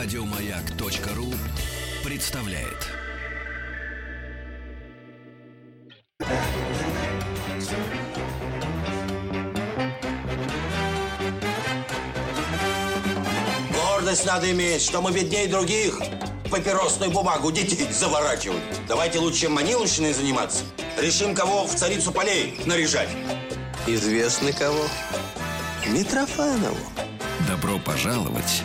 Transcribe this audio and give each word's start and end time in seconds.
Радиомаяк.ру 0.00 1.26
представляет. 2.04 2.86
Гордость 13.72 14.24
надо 14.24 14.52
иметь, 14.52 14.82
что 14.82 15.02
мы 15.02 15.10
беднее 15.10 15.48
других. 15.48 15.98
Папиросную 16.48 17.10
бумагу 17.10 17.50
детей 17.50 17.88
заворачивают. 17.90 18.62
Давайте 18.86 19.18
лучше 19.18 19.48
маниловщиной 19.48 20.12
заниматься. 20.12 20.62
Решим, 20.96 21.34
кого 21.34 21.66
в 21.66 21.74
царицу 21.74 22.12
полей 22.12 22.60
наряжать. 22.66 23.10
Известно 23.88 24.52
кого? 24.52 24.86
Митрофанову. 25.88 26.78
Добро 27.48 27.80
пожаловать 27.80 28.62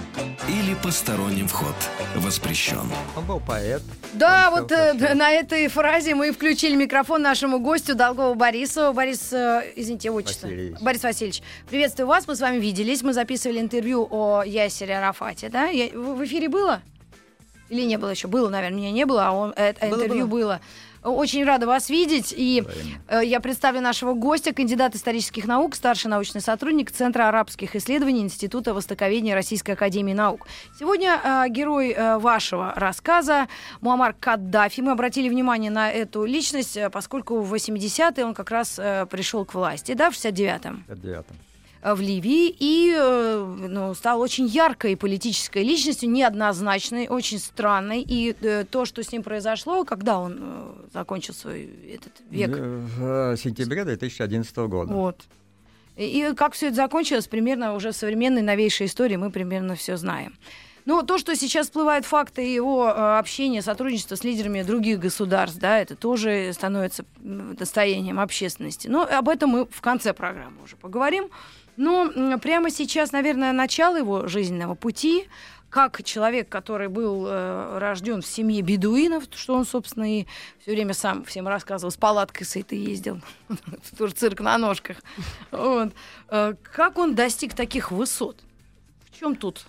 или 0.49 0.75
посторонним 0.75 1.47
вход 1.47 1.75
воспрещен. 2.15 2.89
Он 3.15 3.25
был 3.25 3.39
поэт. 3.39 3.81
Да, 4.13 4.49
Он 4.51 4.61
вот 4.61 4.71
э, 4.71 5.13
на 5.13 5.31
этой 5.31 5.67
фразе 5.69 6.15
мы 6.15 6.31
включили 6.31 6.75
микрофон 6.75 7.21
нашему 7.21 7.59
гостю 7.59 7.95
Долгову 7.95 8.35
Борису. 8.35 8.91
Борис, 8.93 9.31
э, 9.31 9.63
извините, 9.75 10.11
отчество. 10.11 10.47
Васильевич. 10.47 10.79
Борис 10.81 11.03
Васильевич, 11.03 11.41
приветствую 11.69 12.07
вас. 12.07 12.27
Мы 12.27 12.35
с 12.35 12.41
вами 12.41 12.59
виделись. 12.59 13.01
Мы 13.03 13.13
записывали 13.13 13.59
интервью 13.59 14.07
о 14.11 14.43
Ясере 14.43 14.97
Арафате, 14.97 15.49
да? 15.49 15.67
Я- 15.67 15.89
в, 15.97 16.15
в 16.17 16.25
эфире 16.25 16.49
было? 16.49 16.81
Или 17.69 17.83
не 17.83 17.97
было 17.97 18.09
еще? 18.09 18.27
Было, 18.27 18.49
наверное, 18.49 18.77
меня 18.77 18.91
не 18.91 19.05
было, 19.05 19.27
а 19.27 19.31
он, 19.31 19.53
э, 19.55 19.73
э, 19.79 19.89
Было, 19.89 20.01
интервью 20.03 20.27
было. 20.27 20.39
было. 20.41 20.61
Очень 21.03 21.43
рада 21.43 21.67
вас 21.67 21.89
видеть. 21.89 22.33
И 22.35 22.63
э, 23.07 23.21
я 23.23 23.39
представлю 23.39 23.81
нашего 23.81 24.13
гостя, 24.13 24.53
кандидат 24.53 24.95
исторических 24.95 25.45
наук, 25.45 25.75
старший 25.75 26.09
научный 26.09 26.41
сотрудник 26.41 26.91
Центра 26.91 27.27
арабских 27.27 27.75
исследований 27.75 28.21
Института 28.21 28.73
Востоковедения 28.73 29.35
Российской 29.35 29.71
Академии 29.71 30.13
Наук. 30.13 30.47
Сегодня 30.79 31.19
э, 31.23 31.49
герой 31.49 31.91
э, 31.91 32.17
вашего 32.17 32.73
рассказа 32.75 33.47
Муаммар 33.81 34.15
Каддафи. 34.19 34.81
Мы 34.81 34.91
обратили 34.91 35.29
внимание 35.29 35.71
на 35.71 35.91
эту 35.91 36.23
личность, 36.25 36.77
э, 36.77 36.89
поскольку 36.89 37.39
в 37.41 37.53
80-е 37.53 38.25
он 38.25 38.33
как 38.33 38.51
раз 38.51 38.79
э, 38.79 39.05
пришел 39.09 39.45
к 39.45 39.53
власти, 39.53 39.93
да, 39.93 40.09
в 40.09 40.13
69-м 40.13 40.83
В 40.87 40.91
59-м. 40.91 41.23
э, 41.29 41.52
в 41.83 41.99
Ливии 41.99 42.55
и 42.57 42.95
э, 42.97 43.55
ну, 43.67 43.93
стал 43.93 44.21
очень 44.21 44.45
яркой 44.45 44.95
политической 44.95 45.63
личностью, 45.63 46.09
неоднозначной, 46.09 47.07
очень 47.07 47.39
странной. 47.39 48.01
И 48.01 48.35
э, 48.41 48.63
то, 48.69 48.85
что 48.85 49.03
с 49.03 49.11
ним 49.11 49.21
произошло, 49.21 49.83
когда 49.83 50.19
он 50.19 50.39
э, 50.39 50.73
закончил 50.93 51.33
свой 51.33 51.69
этот 51.93 52.13
век, 52.29 52.51
В 52.51 53.35
сентябре 53.37 53.83
2011 53.83 54.55
года. 54.57 54.93
вот. 54.93 55.21
И, 55.97 56.33
как 56.35 56.53
все 56.53 56.67
это 56.67 56.77
закончилось, 56.77 57.27
примерно 57.27 57.75
уже 57.75 57.91
в 57.91 57.95
современной 57.95 58.41
новейшей 58.41 58.87
истории 58.87 59.15
мы 59.15 59.29
примерно 59.29 59.75
все 59.75 59.95
знаем. 59.97 60.33
Но 60.85 61.01
то, 61.01 61.17
что 61.17 61.35
сейчас 61.35 61.67
всплывают 61.67 62.05
факты 62.05 62.41
его 62.41 62.87
э, 62.87 63.17
общения, 63.17 63.61
сотрудничества 63.61 64.15
с 64.15 64.23
лидерами 64.23 64.63
других 64.63 64.99
государств, 64.99 65.59
да, 65.59 65.79
это 65.79 65.95
тоже 65.95 66.51
становится 66.53 67.05
достоянием 67.19 68.19
общественности. 68.19 68.87
Но 68.87 69.03
об 69.03 69.29
этом 69.29 69.49
мы 69.51 69.65
в 69.65 69.81
конце 69.81 70.13
программы 70.13 70.63
уже 70.63 70.75
поговорим. 70.75 71.29
Но 71.77 72.11
м, 72.11 72.39
прямо 72.39 72.69
сейчас, 72.69 73.11
наверное, 73.11 73.51
начало 73.53 73.97
его 73.97 74.27
жизненного 74.27 74.75
пути, 74.75 75.27
как 75.69 76.03
человек, 76.03 76.49
который 76.49 76.87
был 76.87 77.25
э, 77.27 77.79
рожден 77.79 78.21
в 78.21 78.27
семье 78.27 78.61
бедуинов, 78.61 79.23
что 79.35 79.55
он, 79.55 79.65
собственно, 79.65 80.19
и 80.19 80.27
все 80.61 80.71
время 80.71 80.93
сам 80.93 81.23
всем 81.25 81.47
рассказывал, 81.47 81.91
с 81.91 81.97
палаткой 81.97 82.45
с 82.45 82.55
этой 82.55 82.77
ездил, 82.77 83.21
тоже 83.97 84.13
цирк 84.13 84.39
на 84.41 84.57
ножках. 84.59 84.97
Э, 85.51 85.89
Как 86.61 86.97
он 86.99 87.15
достиг 87.15 87.55
таких 87.55 87.91
высот? 87.91 88.37
В 89.09 89.19
чем 89.19 89.35
тут 89.35 89.65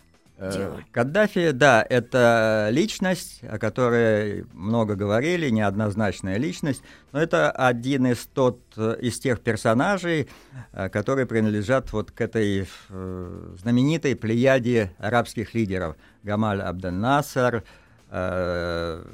дело? 0.50 0.84
Каддафи, 0.92 1.50
да, 1.52 1.84
это 1.88 2.68
личность, 2.70 3.40
о 3.42 3.58
которой 3.58 4.44
много 4.52 4.94
говорили, 4.94 5.50
неоднозначная 5.50 6.36
личность, 6.36 6.82
но 7.12 7.20
это 7.20 7.50
один 7.50 8.06
из, 8.06 8.26
тот, 8.26 8.60
э, 8.76 8.96
из 9.00 9.18
тех 9.18 9.40
персонажей, 9.40 10.28
э, 10.72 10.88
которые 10.88 11.26
принадлежат 11.26 11.92
вот 11.92 12.10
к 12.10 12.20
этой 12.20 12.66
э, 12.88 13.54
знаменитой 13.58 14.16
плеяде 14.16 14.92
арабских 14.98 15.54
лидеров. 15.54 15.96
Гамаль 16.22 16.60
Абдел-Насер, 16.60 17.64
э, 18.10 19.04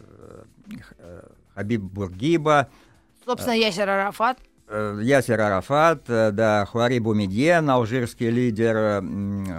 э, 0.99 1.21
Хабиб 1.55 1.83
Бургиба, 1.83 2.69
Собственно, 3.25 3.55
Ясер 3.55 3.89
Арафат. 3.89 4.39
Э, 4.73 5.01
Ясер 5.03 5.41
Арафат, 5.41 6.05
э, 6.07 6.31
да, 6.31 6.65
Хуари 6.65 7.01
Бумедьен, 7.01 7.69
алжирский 7.69 8.31
лидер. 8.31 9.03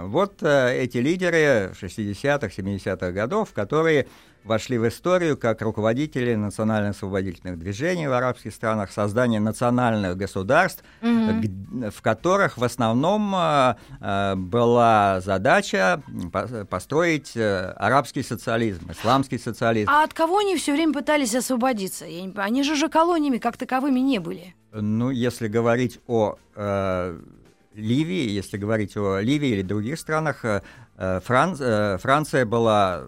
Вот 0.06 0.42
э, 0.42 0.78
эти 0.82 0.96
лидеры 0.96 1.72
60-х, 1.78 2.46
70-х 2.46 3.10
годов, 3.12 3.52
которые 3.52 4.06
вошли 4.42 4.78
в 4.78 4.88
историю 4.88 5.36
как 5.36 5.60
руководители 5.60 6.34
национально-освободительных 6.34 7.58
движений 7.58 8.08
в 8.08 8.12
арабских 8.14 8.54
странах, 8.54 8.90
создание 8.90 9.38
национальных 9.38 10.16
государств, 10.16 10.82
г- 11.02 11.90
в 11.90 12.00
которых 12.00 12.56
в 12.56 12.64
основном 12.64 13.30
была 14.00 15.20
задача 15.20 16.02
построить 16.70 17.36
арабский 17.36 18.22
социализм, 18.24 18.90
исламский 18.90 19.38
социализм. 19.38 19.90
А 19.90 20.02
от 20.04 20.12
кого 20.14 20.38
они 20.38 20.56
все 20.56 20.72
время 20.72 20.92
пытались 20.94 21.34
освободиться? 21.36 22.06
Они 22.36 22.62
же 22.64 22.74
же 22.74 22.88
колониями 22.88 23.38
как 23.38 23.56
таковыми 23.56 24.00
не 24.00 24.18
были. 24.18 24.56
Ну, 24.72 25.10
если 25.10 25.48
говорить 25.48 26.00
о 26.06 26.36
э, 26.54 27.18
Ливии, 27.74 28.30
если 28.30 28.56
говорить 28.56 28.96
о 28.96 29.20
Ливии 29.20 29.50
или 29.50 29.62
других 29.62 29.98
странах, 29.98 30.44
э, 30.44 30.62
э, 30.96 31.20
Фран- 31.20 31.56
э, 31.60 31.98
Франция 31.98 32.46
была 32.46 33.04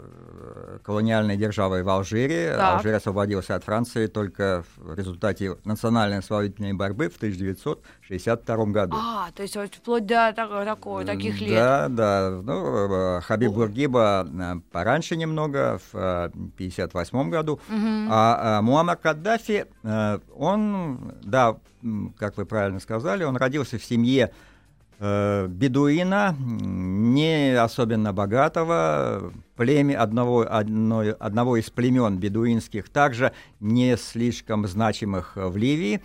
колониальной 0.83 1.37
державой 1.37 1.83
в 1.83 1.89
Алжире. 1.89 2.55
Так. 2.57 2.77
Алжир 2.77 2.95
освободился 2.95 3.55
от 3.55 3.65
Франции 3.65 4.07
только 4.07 4.65
в 4.77 4.95
результате 4.95 5.57
национальной 5.65 6.19
освободительной 6.19 6.73
борьбы 6.73 7.09
в 7.09 7.17
1962 7.17 8.65
году. 8.67 8.97
А, 8.99 9.31
то 9.35 9.43
есть 9.43 9.57
вот 9.57 9.75
вплоть 9.75 10.07
до 10.07 10.33
так- 10.35 10.65
такого, 10.65 11.05
таких 11.05 11.41
лет. 11.41 11.55
Да, 11.55 11.89
да. 11.89 12.41
Ну, 12.43 13.17
э, 13.17 13.21
Хабиб 13.21 13.53
Бургиба 13.53 14.27
э, 14.27 14.55
пораньше 14.73 15.17
немного, 15.17 15.81
в 15.93 15.95
1958 15.95 17.31
году. 17.31 17.61
А, 17.71 18.59
а 18.59 18.63
Муаммар 18.63 18.97
Каддафи, 18.97 19.67
э, 19.83 20.19
он, 20.37 21.15
да, 21.23 21.57
как 22.19 22.37
вы 22.37 22.47
правильно 22.47 22.81
сказали, 22.81 23.25
он 23.25 23.37
родился 23.37 23.79
в 23.79 23.85
семье 23.85 24.31
э, 24.31 24.54
бедуина, 25.49 26.35
м, 26.39 27.15
не 27.15 27.55
особенно 27.61 28.13
богатого, 28.13 29.33
племя 29.57 30.01
одного, 30.03 30.47
одной- 30.49 31.13
одного 31.13 31.57
из 31.57 31.71
племен 31.71 32.19
бедуинских, 32.19 32.89
также 32.89 33.33
не 33.61 33.97
слишком 33.97 34.67
значимых 34.67 35.37
э, 35.37 35.47
в 35.49 35.57
Ливии. 35.57 36.01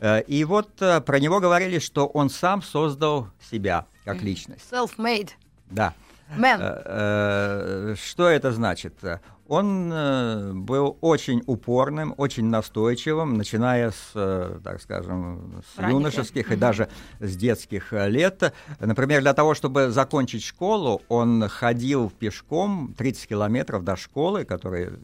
Э, 0.00 0.22
И 0.22 0.44
вот 0.44 0.70
э, 0.82 1.00
про 1.00 1.18
него 1.18 1.40
говорили, 1.40 1.78
что 1.78 2.06
он 2.06 2.30
сам 2.30 2.62
создал 2.62 3.28
себя 3.50 3.86
как 4.04 4.22
личность. 4.22 4.64
Self-made 4.70 5.30
Да. 5.70 5.94
Man. 6.36 6.60
Э, 6.60 6.82
э, 6.84 7.94
Что 7.96 8.28
это 8.28 8.52
значит? 8.52 8.94
Он 9.48 9.92
э, 9.92 10.52
был 10.54 10.98
очень 11.00 11.42
упорным, 11.46 12.14
очень 12.16 12.46
настойчивым, 12.46 13.34
начиная 13.34 13.92
с, 13.92 14.60
так 14.64 14.82
скажем, 14.82 15.62
с 15.74 15.78
Ранних 15.78 15.94
юношеских 15.94 16.50
и 16.50 16.56
даже 16.56 16.88
с 17.20 17.36
детских 17.36 17.92
лет. 17.92 18.52
Например, 18.80 19.20
для 19.20 19.34
того, 19.34 19.54
чтобы 19.54 19.90
закончить 19.90 20.42
школу, 20.42 21.02
он 21.08 21.48
ходил 21.48 22.10
пешком 22.10 22.94
30 22.98 23.28
километров 23.28 23.84
до 23.84 23.94
школы, 23.96 24.44
которая 24.44 24.94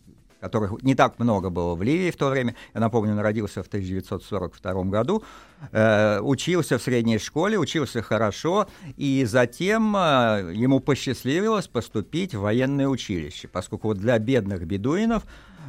которых 0.42 0.82
не 0.82 0.96
так 0.96 1.20
много 1.20 1.50
было 1.50 1.76
в 1.76 1.82
Ливии 1.82 2.10
в 2.10 2.16
то 2.16 2.28
время. 2.28 2.56
Я 2.74 2.80
напомню, 2.80 3.12
он 3.12 3.20
родился 3.20 3.62
в 3.62 3.68
1942 3.68 4.84
году, 4.84 5.22
э, 5.70 6.18
учился 6.20 6.78
в 6.78 6.82
средней 6.82 7.18
школе, 7.18 7.58
учился 7.58 8.02
хорошо, 8.02 8.66
и 8.96 9.24
затем 9.24 9.94
э, 9.96 10.52
ему 10.52 10.80
посчастливилось 10.80 11.68
поступить 11.68 12.34
в 12.34 12.40
военное 12.40 12.88
училище, 12.88 13.46
поскольку 13.46 13.88
вот 13.88 13.98
для 13.98 14.18
бедных 14.18 14.66
бедуинов 14.66 15.22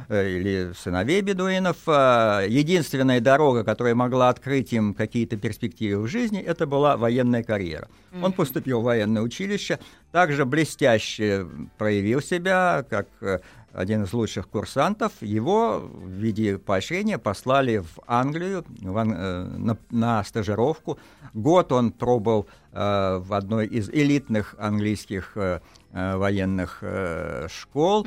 или 0.08 0.72
сыновей 0.76 1.20
бедуинов, 1.22 1.76
э, 1.86 2.46
единственная 2.48 3.20
дорога, 3.20 3.64
которая 3.64 3.94
могла 3.94 4.28
открыть 4.28 4.72
им 4.72 4.94
какие-то 4.94 5.36
перспективы 5.36 6.02
в 6.02 6.06
жизни, 6.08 6.40
это 6.40 6.66
была 6.66 6.96
военная 6.96 7.42
карьера. 7.42 7.88
Он 8.22 8.32
поступил 8.32 8.80
в 8.80 8.84
военное 8.84 9.22
училище, 9.22 9.78
также 10.12 10.44
блестяще 10.44 11.46
проявил 11.78 12.20
себя 12.20 12.84
как 12.88 13.08
э, 13.20 13.40
один 13.74 14.04
из 14.04 14.12
лучших 14.12 14.48
курсантов. 14.48 15.12
Его 15.20 15.80
в 15.80 16.08
виде 16.08 16.58
поощрения 16.58 17.18
послали 17.18 17.78
в 17.78 17.98
Англию 18.06 18.64
в 18.80 18.96
Ан- 18.96 19.14
э, 19.16 19.44
на, 19.44 19.76
на 19.90 20.24
стажировку. 20.24 20.98
Год 21.34 21.72
он 21.72 21.90
пробыл 21.90 22.46
э, 22.72 23.18
в 23.18 23.34
одной 23.34 23.66
из 23.66 23.90
элитных 23.90 24.54
английских 24.58 25.32
э, 25.34 25.60
э, 25.60 25.60
военных 25.94 26.78
э, 26.82 27.46
школ. 27.48 28.06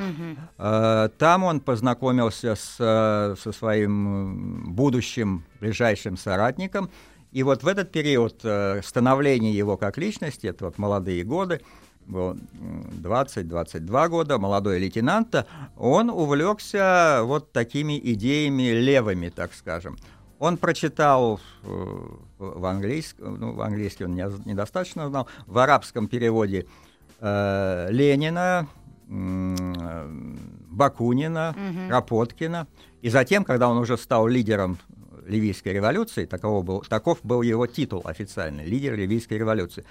Э, 0.58 1.10
Там 1.18 1.44
он 1.44 1.62
познакомился 1.62 2.56
с, 2.56 2.76
э, 2.80 3.36
со 3.42 3.52
своим 3.54 4.74
будущим 4.74 5.44
ближайшим 5.62 6.18
соратником. 6.18 6.90
И 7.32 7.44
вот 7.44 7.64
в 7.64 7.68
этот 7.68 7.92
период 7.92 8.42
э, 8.44 8.82
становления 8.84 9.54
его 9.54 9.78
как 9.78 9.98
личности, 9.98 10.48
это 10.48 10.66
вот 10.66 10.78
молодые 10.78 11.24
годы, 11.24 11.62
был 12.06 12.38
20-22 13.04 14.10
года, 14.10 14.38
молодой 14.38 14.80
лейтенант, 14.80 15.46
он 15.78 16.10
увлекся 16.10 17.22
вот 17.24 17.52
такими 17.52 18.00
идеями 18.00 18.72
левыми, 18.72 19.30
так 19.30 19.54
скажем. 19.54 19.98
Он 20.40 20.58
прочитал 20.58 21.40
э, 21.64 21.68
в 22.38 22.66
английском, 22.66 23.40
ну, 23.40 23.54
в 23.54 23.62
английский 23.62 24.06
он 24.06 24.16
недостаточно 24.16 25.10
знал, 25.10 25.28
в 25.48 25.58
арабском 25.58 26.08
переводе 26.08 26.60
э, 26.60 26.87
Ленина, 27.22 28.68
э, 29.10 30.08
Бакунина, 30.70 31.56
угу. 31.58 31.90
Кропоткина. 31.90 32.68
И 33.02 33.10
затем, 33.10 33.44
когда 33.44 33.70
он 33.70 33.78
уже 33.78 33.98
стал 33.98 34.28
лидером 34.28 34.78
Ливийской 35.26 35.74
революции, 35.74 36.26
такого 36.26 36.62
был, 36.62 36.82
таков 36.82 37.20
был 37.24 37.42
его 37.42 37.68
титул 37.68 38.02
официальный, 38.06 38.66
лидер 38.66 38.96
Ливийской 38.96 39.38
революции, 39.38 39.84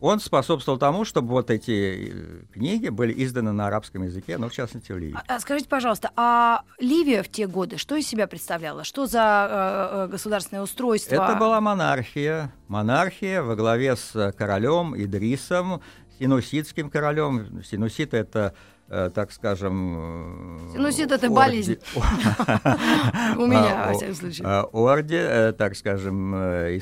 он 0.00 0.20
способствовал 0.20 0.78
тому, 0.78 1.04
чтобы 1.04 1.28
вот 1.28 1.50
эти 1.50 2.10
э, 2.12 2.52
книги 2.52 2.88
были 2.88 3.14
изданы 3.24 3.52
на 3.52 3.68
арабском 3.68 4.02
языке, 4.02 4.36
ну, 4.38 4.48
в 4.48 4.52
частности, 4.52 4.92
в 4.92 4.98
Ливии. 4.98 5.16
А, 5.26 5.40
скажите, 5.40 5.68
пожалуйста, 5.68 6.10
а 6.14 6.62
Ливия 6.78 7.22
в 7.22 7.28
те 7.30 7.46
годы 7.46 7.78
что 7.78 7.96
из 7.96 8.06
себя 8.06 8.26
представляла? 8.26 8.84
Что 8.84 9.06
за 9.06 9.48
э, 9.50 10.04
э 10.04 10.08
государственное 10.08 10.62
устройство? 10.62 11.14
Это 11.14 11.36
была 11.36 11.60
монархия. 11.60 12.52
Монархия 12.68 13.42
во 13.42 13.56
главе 13.56 13.96
с 13.96 14.32
королем 14.36 14.94
Идрисом, 14.94 15.80
синуситским 16.18 16.90
королем. 16.90 17.62
Синусит— 17.62 18.14
это 18.14 18.54
Э, 18.88 19.10
так 19.12 19.32
скажем... 19.32 20.70
Синусит 20.72 21.08
ну,— 21.08 21.14
это 21.16 21.30
болезнь. 21.30 21.78
У 21.94 23.46
меня, 23.46 23.86
во 23.88 23.94
всяком 23.94 24.14
случае. 24.14 24.46
А, 24.46 24.68
орде, 24.72 25.20
э, 25.20 25.52
так 25.52 25.74
скажем, 25.74 26.34
э, 26.34 26.78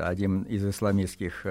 один 0.00 0.42
из 0.42 0.64
исламистских 0.64 1.44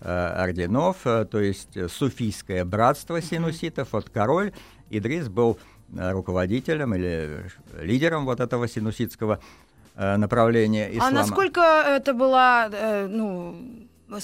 орденов, 0.00 0.98
то 1.02 1.40
есть 1.40 1.90
суфийское 1.90 2.64
братство 2.64 3.22
синуситов, 3.22 3.88
вот 3.92 4.10
король 4.10 4.52
Идрис 4.90 5.28
был 5.28 5.58
руководителем 5.96 6.94
или 6.94 7.50
лидером 7.80 8.24
вот 8.24 8.40
этого 8.40 8.68
синуситского 8.68 9.40
направления 9.94 10.86
а 10.86 10.90
ислама. 10.92 11.08
А 11.08 11.12
насколько 11.12 11.60
это 11.60 12.12
была, 12.12 12.68
ну, 13.08 13.88
э, 14.10 14.20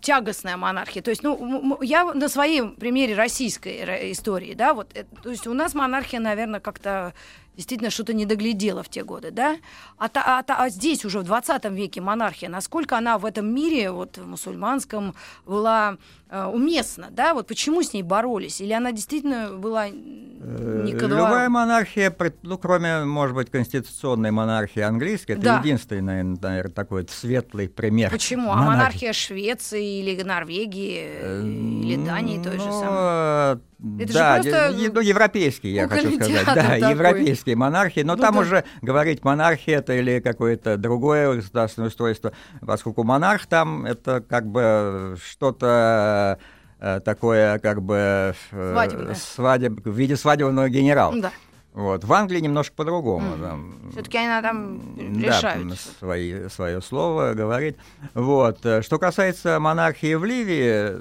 тягостная 0.00 0.56
монархия. 0.56 1.02
То 1.02 1.10
есть, 1.10 1.22
ну, 1.22 1.78
я 1.82 2.12
на 2.14 2.28
своем 2.28 2.74
примере 2.76 3.14
российской 3.14 4.12
истории, 4.12 4.54
да, 4.54 4.72
вот, 4.74 4.88
то 5.22 5.30
есть 5.30 5.46
у 5.46 5.54
нас 5.54 5.74
монархия, 5.74 6.20
наверное, 6.20 6.60
как-то 6.60 7.12
действительно 7.56 7.90
что-то 7.90 8.14
не 8.14 8.26
доглядела 8.26 8.82
в 8.82 8.88
те 8.88 9.04
годы, 9.04 9.30
да? 9.30 9.56
А, 9.98 10.08
а, 10.14 10.44
а 10.46 10.68
здесь 10.70 11.04
уже 11.04 11.20
в 11.20 11.24
20 11.24 11.64
веке 11.66 12.00
монархия, 12.00 12.48
насколько 12.48 12.96
она 12.96 13.18
в 13.18 13.26
этом 13.26 13.54
мире, 13.54 13.90
вот 13.90 14.18
в 14.18 14.26
мусульманском, 14.26 15.14
была 15.46 15.98
э, 16.30 16.44
уместна, 16.46 17.08
да? 17.10 17.34
Вот 17.34 17.46
почему 17.46 17.82
с 17.82 17.92
ней 17.92 18.02
боролись? 18.02 18.60
Или 18.60 18.72
она 18.72 18.92
действительно 18.92 19.52
была 19.52 19.88
не 19.88 20.92
ко 20.92 21.06
Любая 21.06 21.48
монархия, 21.48 22.14
ну, 22.42 22.58
кроме, 22.58 23.04
может 23.04 23.36
быть, 23.36 23.50
конституционной 23.50 24.30
монархии 24.30 24.80
английской, 24.80 25.32
это 25.32 25.42
да. 25.42 25.58
единственный, 25.58 26.00
наверное, 26.00 26.64
такой 26.70 27.06
светлый 27.08 27.68
пример. 27.68 28.10
Почему? 28.10 28.48
Монархии. 28.48 28.66
А 28.66 28.70
монархия 28.70 29.12
Швеции 29.12 30.00
или 30.00 30.20
Норвегии 30.22 31.82
или 31.84 32.04
Дании 32.04 32.42
той 32.42 32.58
же 32.58 32.66
ну, 32.66 32.80
самой? 32.80 33.60
Это 33.98 34.12
да, 34.12 34.42
же 34.42 34.50
просто... 34.50 34.92
ну, 34.94 35.00
европейские, 35.00 35.74
я 35.74 35.88
хочу 35.88 36.14
сказать. 36.14 36.46
Да, 36.46 36.54
такой. 36.54 36.90
европейские 36.90 37.56
монархии. 37.56 38.02
Но 38.02 38.14
ну, 38.14 38.22
там 38.22 38.34
да. 38.34 38.40
уже 38.40 38.64
говорить 38.80 39.24
монархия 39.24 39.78
это 39.78 39.94
или 39.94 40.20
какое-то 40.20 40.76
другое 40.76 41.34
государственное 41.34 41.88
устройство, 41.88 42.32
поскольку 42.60 43.02
монарх 43.02 43.46
там 43.46 43.84
это 43.84 44.20
как 44.20 44.46
бы 44.46 45.16
что-то 45.24 46.38
э, 46.78 47.00
такое 47.04 47.58
как 47.58 47.82
бы 47.82 48.34
э, 48.52 49.14
свадеб, 49.16 49.84
в 49.84 49.96
виде 49.96 50.16
свадебного 50.16 50.68
генерала. 50.68 51.20
Да. 51.20 51.32
Вот. 51.72 52.04
В 52.04 52.12
Англии 52.12 52.38
немножко 52.38 52.76
по-другому. 52.76 53.34
Mm. 53.34 53.92
Все-таки 53.92 54.18
она 54.18 54.42
там 54.42 54.96
решают. 55.20 55.68
Да, 55.70 55.74
свои, 55.98 56.48
свое 56.50 56.80
слово 56.82 57.32
говорит. 57.32 57.78
Вот. 58.14 58.58
Что 58.58 58.98
касается 58.98 59.58
монархии 59.58 60.14
в 60.14 60.24
Ливии, 60.24 61.00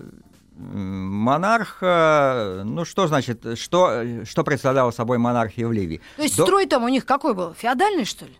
монарх, 0.61 1.77
ну 1.81 2.85
что 2.85 3.07
значит, 3.07 3.57
что, 3.57 4.03
что 4.25 4.43
представляла 4.43 4.91
собой 4.91 5.17
монархия 5.17 5.67
в 5.67 5.71
Ливии? 5.71 6.01
То 6.17 6.23
есть 6.23 6.37
До... 6.37 6.43
строй 6.43 6.65
там 6.65 6.83
у 6.83 6.89
них 6.89 7.05
какой 7.05 7.33
был? 7.33 7.53
Феодальный, 7.53 8.05
что 8.05 8.25
ли? 8.25 8.37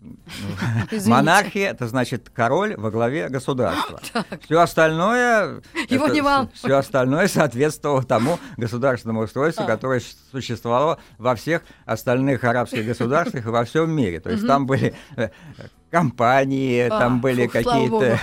Монархия 1.06 1.70
это 1.70 1.88
значит 1.88 2.30
король 2.32 2.76
во 2.76 2.90
главе 2.90 3.28
государства. 3.28 4.00
Все 4.44 4.60
остальное, 4.60 5.60
Его 5.88 6.06
это, 6.06 6.14
не 6.14 6.48
все 6.54 6.76
остальное 6.76 7.26
соответствовало 7.26 8.02
тому 8.04 8.38
государственному 8.56 9.22
устройству, 9.22 9.64
а. 9.64 9.66
которое 9.66 10.00
существовало 10.30 10.98
во 11.18 11.34
всех 11.34 11.62
остальных 11.84 12.44
арабских 12.44 12.86
государствах 12.86 13.46
и 13.46 13.48
во 13.48 13.64
всем 13.64 13.90
мире. 13.90 14.20
То 14.20 14.30
есть 14.30 14.46
там 14.46 14.66
были 14.66 14.94
э, 15.16 15.30
компании, 15.90 16.86
а, 16.86 16.90
там 16.90 17.20
были 17.20 17.46
какие-то... 17.46 18.18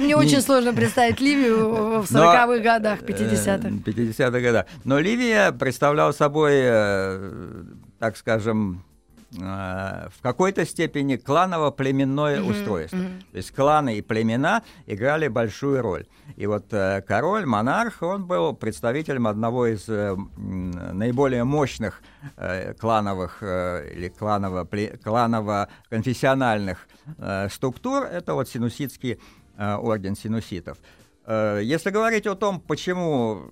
Мне 0.00 0.16
очень 0.16 0.40
сложно 0.40 0.72
представить 0.72 1.20
Ливию 1.20 2.02
в 2.02 2.10
40-х 2.10 2.58
годах, 2.58 3.00
50-х. 3.02 3.68
50-х 3.68 4.40
годах. 4.40 4.66
Но 4.84 4.98
Ливия 4.98 5.52
представляла 5.52 6.12
собой, 6.12 6.52
э, 6.54 7.64
так 7.98 8.16
скажем, 8.16 8.84
Э, 8.95 8.95
в 9.36 10.22
какой-то 10.22 10.64
степени 10.64 11.16
кланово-племенное 11.16 12.38
mm-hmm. 12.38 12.50
устройство. 12.50 12.96
Mm-hmm. 12.96 13.20
То 13.32 13.36
есть 13.36 13.50
кланы 13.52 13.98
и 13.98 14.02
племена 14.02 14.62
играли 14.86 15.28
большую 15.28 15.82
роль. 15.82 16.06
И 16.36 16.46
вот 16.46 16.72
э, 16.72 17.02
король, 17.02 17.46
монарх, 17.46 18.02
он 18.02 18.26
был 18.26 18.54
представителем 18.54 19.26
одного 19.26 19.66
из 19.66 19.88
э, 19.88 20.16
наиболее 20.36 21.44
мощных 21.44 22.02
э, 22.36 22.74
клановых 22.74 23.38
э, 23.42 23.92
или 23.94 24.08
кланово, 24.08 24.66
кланово-конфессиональных 25.04 26.88
э, 27.18 27.48
структур. 27.50 28.04
Это 28.04 28.34
вот 28.34 28.48
синуситский 28.48 29.18
э, 29.56 29.74
орден 29.74 30.16
синуситов. 30.16 30.78
Э, 31.26 31.60
если 31.62 31.90
говорить 31.90 32.26
о 32.26 32.34
том, 32.34 32.60
почему 32.60 33.50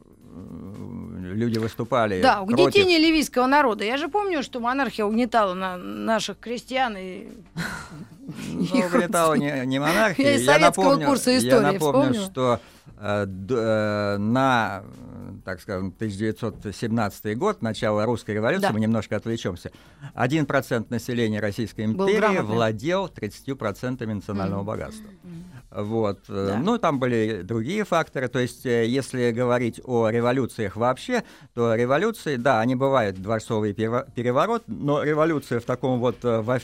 люди 1.35 1.59
выступали. 1.59 2.23
Да, 2.23 2.43
угнетение 2.43 2.99
против... 2.99 3.09
ливийского 3.09 3.47
народа. 3.47 3.85
Я 3.85 3.97
же 3.97 4.09
помню, 4.09 4.43
что 4.43 4.61
монархия 4.61 5.05
угнетала 5.05 5.55
на 5.55 5.77
наших 5.77 6.39
крестьян 6.39 6.97
и 6.97 7.29
ну, 8.27 8.87
угнетала 8.87 9.35
не, 9.35 9.67
не 9.67 9.79
монархия. 9.79 10.39
Я, 10.39 10.59
напомню, 10.59 11.07
курса 11.07 11.37
истории 11.37 11.67
я 11.67 11.73
напомню, 11.73 12.21
что 12.21 12.61
э, 12.99 13.27
э, 13.27 14.17
на 14.19 14.83
так 15.45 15.61
скажем, 15.61 15.89
1917 15.89 17.37
год, 17.37 17.61
начало 17.61 18.07
русской 18.07 18.35
революции, 18.35 18.63
да. 18.63 18.73
мы 18.73 18.81
немножко 18.81 19.17
отвлечемся, 19.17 19.71
1% 20.15 20.87
населения 20.89 21.39
Российской 21.39 21.85
империи 21.85 22.41
владел 22.41 23.07
30% 23.07 24.07
национального 24.07 24.63
mm-hmm. 24.63 24.65
богатства. 24.65 25.11
Вот. 25.75 26.21
Э, 26.29 26.47
да. 26.51 26.59
Ну, 26.59 26.79
там 26.79 27.01
были 27.01 27.43
другие 27.43 27.85
факторы. 27.85 28.29
То 28.29 28.39
есть, 28.39 28.65
э, 28.65 28.87
если 28.87 29.33
говорить 29.33 29.81
о 29.85 30.09
революциях 30.09 30.77
вообще, 30.77 31.25
то 31.55 31.75
революции, 31.75 32.37
да, 32.37 32.61
они 32.61 32.77
бывают 32.77 33.21
дворцовый 33.21 33.75
переворот, 33.75 34.63
но 34.69 35.03
революция 35.03 35.59
в 35.59 35.65
таком 35.65 35.99
вот, 35.99 36.25
э, 36.25 36.41
в, 36.41 36.61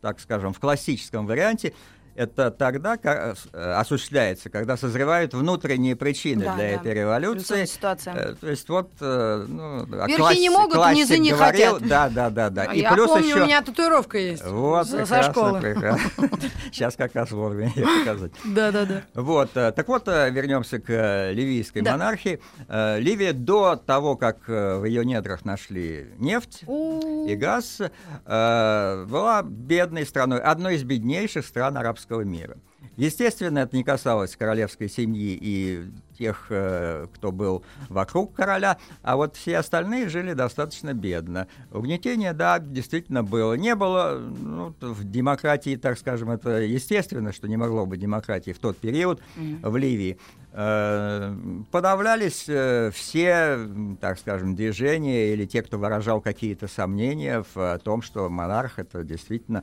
так 0.00 0.20
скажем, 0.20 0.52
в 0.52 0.60
классическом 0.60 1.26
варианте 1.26 1.72
это 2.14 2.50
тогда 2.50 2.96
как, 2.96 3.36
э, 3.52 3.72
осуществляется, 3.74 4.50
когда 4.50 4.76
созревают 4.76 5.32
внутренние 5.32 5.96
причины 5.96 6.44
да, 6.44 6.54
для 6.54 6.64
да. 6.64 6.70
этой 6.70 6.94
революции. 6.94 7.64
Ситуация. 7.64 8.14
Э, 8.14 8.34
то 8.34 8.50
есть 8.50 8.68
вот, 8.68 8.90
э, 9.00 9.44
ну, 9.48 9.86
Верхи 9.86 10.16
класс, 10.16 10.36
не 10.36 10.50
могут, 10.50 10.76
низы 10.92 11.18
не 11.18 11.30
говорил, 11.30 11.74
хотят. 11.74 11.88
Да, 11.88 12.08
да, 12.10 12.30
да, 12.30 12.50
да. 12.50 12.64
И 12.66 12.80
Я 12.80 12.92
плюс 12.92 13.08
помню, 13.08 13.26
еще... 13.26 13.40
у 13.40 13.44
меня 13.44 13.62
татуировка 13.62 14.18
есть. 14.18 14.44
Вот, 14.44 14.86
со, 14.88 14.98
прекрасно, 14.98 15.32
школы. 15.32 15.60
Прекрасно. 15.60 16.10
Сейчас 16.72 16.96
как 16.96 17.14
раз 17.14 17.30
вовремя 17.30 17.72
ее 17.74 17.86
показать. 18.00 18.32
Да, 18.44 18.70
да, 18.70 18.84
да. 18.84 19.02
Вот, 19.14 19.52
так 19.52 19.88
вот, 19.88 20.06
вернемся 20.06 20.80
к 20.80 21.30
ливийской 21.32 21.80
да. 21.80 21.92
монархии. 21.92 22.40
Ливия 22.68 23.32
до 23.32 23.76
того, 23.76 24.16
как 24.16 24.46
в 24.48 24.84
ее 24.84 25.04
недрах 25.04 25.44
нашли 25.44 26.08
нефть 26.18 26.62
и 26.62 27.34
газ, 27.36 27.80
была 28.24 29.42
бедной 29.42 30.04
страной, 30.04 30.40
одной 30.40 30.76
из 30.76 30.84
беднейших 30.84 31.46
стран 31.46 31.76
арабского 31.78 32.01
арабского 32.02 32.22
мира. 32.22 32.56
Естественно, 32.96 33.60
это 33.60 33.76
не 33.76 33.84
касалось 33.84 34.36
королевской 34.36 34.88
семьи 34.88 35.38
и 35.40 35.84
тех, 36.18 36.46
э, 36.50 37.06
кто 37.14 37.32
был 37.32 37.64
вокруг 37.88 38.34
короля, 38.34 38.76
а 39.02 39.16
вот 39.16 39.36
все 39.36 39.58
остальные 39.58 40.08
жили 40.08 40.34
достаточно 40.34 40.92
бедно. 40.92 41.46
Угнетение, 41.70 42.32
да, 42.32 42.58
действительно 42.58 43.22
было. 43.22 43.54
Не 43.54 43.74
было 43.74 44.18
ну, 44.18 44.74
в 44.80 45.04
демократии, 45.04 45.76
так 45.76 45.98
скажем, 45.98 46.30
это 46.30 46.60
естественно, 46.60 47.32
что 47.32 47.48
не 47.48 47.56
могло 47.56 47.86
быть 47.86 48.00
демократии 48.00 48.50
в 48.52 48.58
тот 48.58 48.76
период 48.76 49.20
mm-hmm. 49.36 49.70
в 49.70 49.76
Ливии. 49.76 50.18
Э, 50.52 51.34
подавлялись 51.70 52.44
э, 52.48 52.90
все, 52.92 53.58
так 54.00 54.18
скажем, 54.18 54.54
движения 54.54 55.32
или 55.32 55.46
те, 55.46 55.62
кто 55.62 55.78
выражал 55.78 56.20
какие-то 56.20 56.66
сомнения 56.68 57.44
в 57.54 57.78
том, 57.84 58.02
что 58.02 58.28
монарх 58.28 58.78
это 58.78 59.02
действительно 59.04 59.62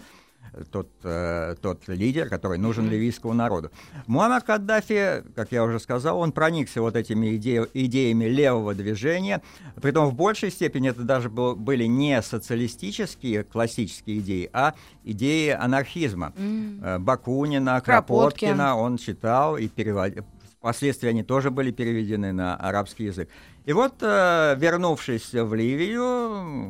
тот, 0.71 0.89
э, 1.03 1.55
тот 1.61 1.87
лидер, 1.87 2.29
который 2.29 2.57
нужен 2.57 2.89
ливийскому 2.89 3.33
народу. 3.33 3.71
Муаммар 4.07 4.41
Каддафи, 4.41 5.23
как 5.35 5.51
я 5.51 5.63
уже 5.63 5.79
сказал, 5.79 6.19
он 6.19 6.31
проникся 6.31 6.81
вот 6.81 6.95
этими 6.95 7.35
иде 7.35 7.65
идеями 7.73 8.25
левого 8.25 8.73
движения, 8.73 9.41
притом 9.81 10.09
в 10.09 10.15
большей 10.15 10.51
степени 10.51 10.89
это 10.89 11.03
даже 11.03 11.29
был, 11.29 11.55
были 11.55 11.85
не 11.85 12.21
социалистические 12.21 13.43
классические 13.43 14.19
идеи, 14.19 14.49
а 14.53 14.73
идеи 15.03 15.49
анархизма. 15.49 16.33
Mm. 16.35 16.99
Бакунина, 16.99 17.81
Кропоткина, 17.81 17.81
Кропоткина 17.81 18.75
он 18.77 18.97
читал 18.97 19.57
и 19.57 19.67
переводил. 19.67 20.25
Впоследствии 20.59 21.07
они 21.07 21.23
тоже 21.23 21.51
были 21.51 21.71
переведены 21.71 22.33
на 22.33 22.55
арабский 22.55 23.05
язык. 23.05 23.29
И 23.69 23.73
вот, 23.73 24.01
э, 24.01 24.55
вернувшись 24.57 25.31
в 25.31 25.53
Ливию, 25.53 26.01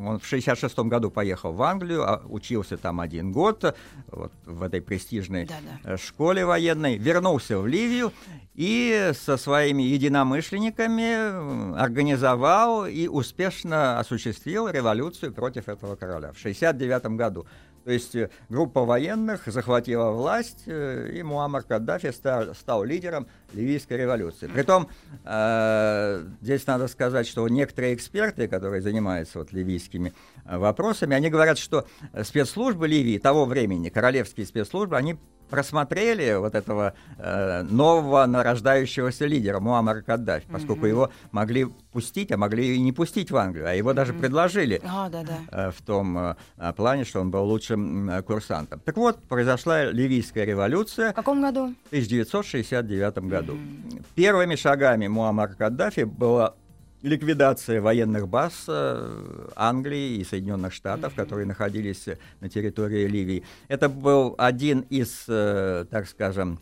он 0.06 0.20
в 0.20 0.26
66 0.26 0.80
году 0.80 1.10
поехал 1.10 1.54
в 1.54 1.62
Англию, 1.62 2.02
а 2.02 2.20
учился 2.28 2.76
там 2.76 3.00
один 3.00 3.32
год, 3.32 3.74
вот, 4.08 4.32
в 4.44 4.62
этой 4.62 4.82
престижной 4.82 5.46
Да-да. 5.46 5.94
Э, 5.94 5.96
школе 5.96 6.44
военной, 6.44 6.98
вернулся 6.98 7.58
в 7.58 7.66
Ливию 7.66 8.12
и 8.54 9.12
со 9.14 9.38
своими 9.38 9.82
единомышленниками 9.82 11.74
организовал 11.80 12.84
и 12.84 13.08
успешно 13.08 13.98
осуществил 13.98 14.68
революцию 14.68 15.32
против 15.32 15.70
этого 15.70 15.96
короля 15.96 16.32
в 16.34 16.38
69 16.38 17.16
году. 17.16 17.46
То 17.84 17.90
есть 17.92 18.14
э, 18.14 18.30
группа 18.48 18.84
военных 18.84 19.42
захватила 19.46 20.10
власть, 20.10 20.64
э, 20.66 21.10
и 21.14 21.22
Муаммар 21.22 21.62
Каддафи 21.62 22.12
стал, 22.12 22.54
стал 22.54 22.84
лидером 22.84 23.26
ливийской 23.52 23.96
революции. 23.96 24.46
Притом, 24.46 24.88
э, 25.24 26.24
здесь 26.42 26.66
надо 26.66 26.88
сказать, 26.88 27.26
что 27.26 27.48
некоторые 27.48 27.94
эксперты, 27.94 28.48
которые 28.48 28.82
занимаются 28.82 29.38
вот 29.38 29.52
ливийскими 29.52 30.12
э, 30.44 30.58
вопросами, 30.58 31.14
они 31.16 31.30
говорят, 31.30 31.58
что 31.58 31.86
спецслужбы 32.22 32.86
Ливии 32.86 33.18
того 33.18 33.46
времени, 33.46 33.88
королевские 33.88 34.46
спецслужбы, 34.46 34.96
они 34.96 35.18
просмотрели 35.50 36.34
вот 36.38 36.54
этого 36.54 36.94
э, 37.18 37.62
нового 37.62 38.26
нарождающегося 38.26 39.26
лидера 39.26 39.60
Муаммара 39.60 40.02
Каддафи, 40.02 40.46
поскольку 40.50 40.86
mm-hmm. 40.86 40.88
его 40.88 41.10
могли 41.32 41.66
пустить, 41.92 42.32
а 42.32 42.36
могли 42.36 42.76
и 42.76 42.80
не 42.80 42.92
пустить 42.92 43.30
в 43.30 43.36
Англию, 43.36 43.68
а 43.68 43.74
его 43.74 43.92
даже 43.92 44.12
предложили 44.12 44.80
oh, 44.82 45.10
да, 45.10 45.22
да. 45.22 45.38
Э, 45.50 45.70
в 45.70 45.82
том 45.82 46.16
э, 46.18 46.72
плане, 46.76 47.04
что 47.04 47.20
он 47.20 47.30
был 47.30 47.44
лучшим 47.44 48.08
э, 48.10 48.22
курсантом. 48.22 48.80
Так 48.84 48.96
вот, 48.96 49.22
произошла 49.24 49.84
ливийская 49.84 50.44
революция. 50.44 51.12
В 51.12 51.16
каком 51.16 51.42
году? 51.42 51.74
В 51.84 51.86
1969 51.88 53.18
году. 53.28 53.54
Mm-hmm. 53.54 54.04
Первыми 54.14 54.54
шагами 54.54 55.08
Муаммара 55.08 55.54
Каддафи 55.54 56.04
было 56.04 56.54
ликвидация 57.02 57.80
военных 57.80 58.28
баз 58.28 58.64
э, 58.68 59.48
Англии 59.56 60.16
и 60.16 60.24
Соединенных 60.24 60.72
Штатов, 60.72 61.14
которые 61.14 61.46
находились 61.46 62.06
на 62.40 62.48
территории 62.48 63.06
Ливии. 63.06 63.44
Это 63.68 63.88
был 63.88 64.34
один 64.38 64.80
из, 64.90 65.24
э, 65.28 65.86
так 65.90 66.08
скажем, 66.08 66.58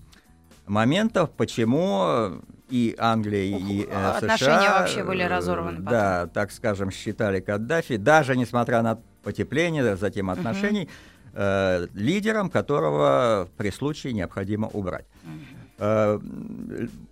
моментов, 0.67 1.31
почему 1.31 2.41
и 2.69 2.95
Англия, 2.99 3.57
и 3.59 3.83
э, 3.83 3.87
США... 3.87 4.17
Отношения 4.17 4.71
вообще 4.71 5.05
были 5.05 5.23
разорваны. 5.23 5.79
Потом. 5.79 5.93
Да, 5.93 6.27
так 6.27 6.53
скажем, 6.53 6.91
считали 6.91 7.41
Каддафи, 7.41 7.97
даже 7.97 8.37
несмотря 8.37 8.83
на 8.83 9.01
потепление, 9.23 9.97
затем 9.97 10.31
отношений, 10.31 10.89
э, 11.33 11.87
лидером, 11.95 12.51
которого 12.51 13.49
при 13.57 13.71
случае 13.71 14.13
необходимо 14.13 14.69
убрать. 14.69 15.07
Mm-hmm. 15.25 15.58
Э, 15.81 16.19